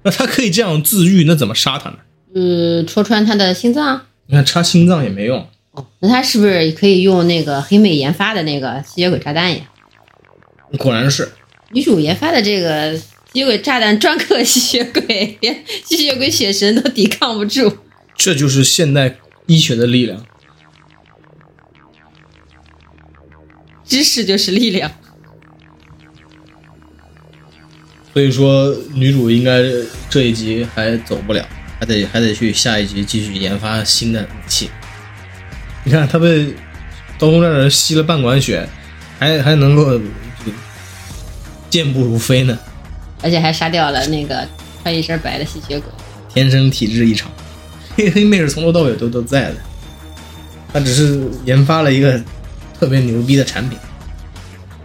[0.03, 1.97] 那他可以这样自愈，那怎么杀他呢？
[2.35, 4.05] 呃，戳穿他的心脏。
[4.27, 9.67] 你看插心脏也没用，哦，那他是不是可以用那个黑妹研发的那个吸血鬼炸弹呀？
[10.77, 11.27] 果然是。
[11.71, 17.79] 女主研发的这个吸血鬼炸弹专克吸血鬼，连吸血鬼血神都抵抗不住。
[18.15, 19.17] 这就是现代
[19.47, 20.23] 医学的力量。
[23.83, 24.91] 知识就是力量。
[28.13, 29.61] 所以说，女主应该
[30.09, 31.45] 这一集还走不了，
[31.79, 34.69] 还得还得去下一集继续研发新的武器。
[35.83, 36.53] 你看，她被
[37.17, 38.67] 刀锋战士吸了半管血，
[39.19, 39.99] 还还能够
[41.69, 42.57] 健步如飞呢，
[43.21, 44.47] 而且还杀掉了那个
[44.81, 45.91] 穿一身白的吸血鬼。
[46.33, 47.31] 天生体质异常。
[47.95, 49.57] 黑黑妹是从头到尾都都在的，
[50.73, 52.19] 她只是研发了一个
[52.79, 53.77] 特别牛逼的产品。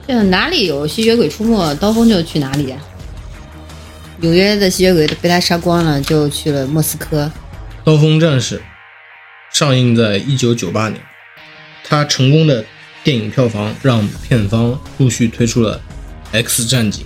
[0.07, 2.77] 这哪里有吸血鬼出没，刀锋就去哪里呀、
[4.25, 7.27] 纽约的吸血鬼都被他杀光了，就去了莫斯科。
[7.85, 8.57] 《刀锋战士》
[9.53, 10.99] 上映在一九九八年，
[11.87, 12.65] 它成功的
[13.03, 15.77] 电影票房让片方陆续推出了
[16.33, 17.05] 《X 战警》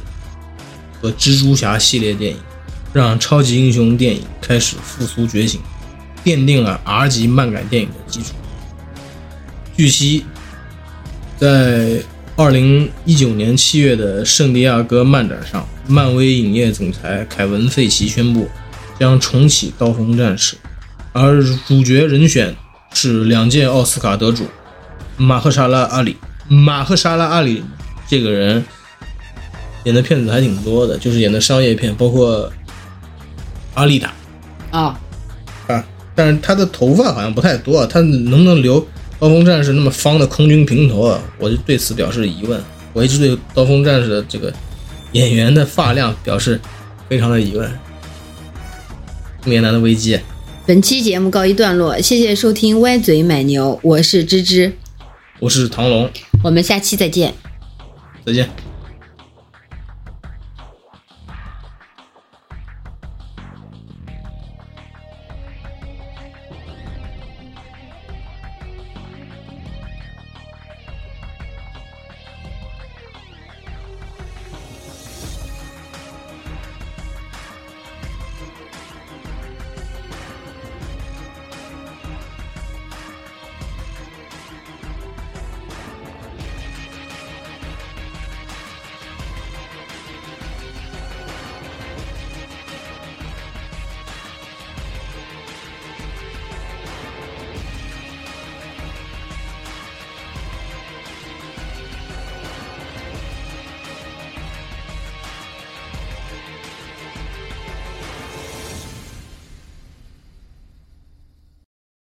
[1.02, 2.38] 和《蜘蛛侠》系列电影，
[2.92, 5.60] 让超级英雄电影开始复苏觉醒，
[6.24, 8.28] 奠定了 R 级漫改电影的基础。
[9.76, 10.24] 据悉，
[11.36, 12.00] 在
[12.36, 18.46] 二零一九年七月的圣地亚哥漫展上，漫威影业总裁凯文·费奇宣布
[19.00, 20.54] 将重启《刀锋战士》，
[21.12, 22.54] 而主角人选
[22.92, 24.46] 是两届奥斯卡得主
[25.16, 26.16] 马赫沙拉·阿里。
[26.46, 27.64] 马赫沙拉·阿里
[28.06, 28.62] 这个人
[29.84, 32.46] 演的片子还挺多的，就是演的商业片，包括
[33.74, 34.12] 《阿丽达
[34.70, 34.98] 啊，》
[35.72, 35.84] 啊。
[36.14, 38.78] 但是他的头发好像不太多，他能不能留
[39.18, 41.20] 刀锋战士那么方的空军平头啊？
[41.38, 42.62] 我就对此表示疑问。
[42.92, 44.52] 我一直对刀锋战士的这个
[45.12, 46.60] 演员的发量表示
[47.08, 47.70] 非常的疑问。
[49.42, 50.18] 中年男的危机。
[50.66, 54.72] 本期节目告一段落，谢谢收听歪嘴买牛，我是芝芝，
[55.38, 56.10] 我是唐龙，
[56.44, 57.32] 我们下期再见。
[58.26, 58.67] 再见。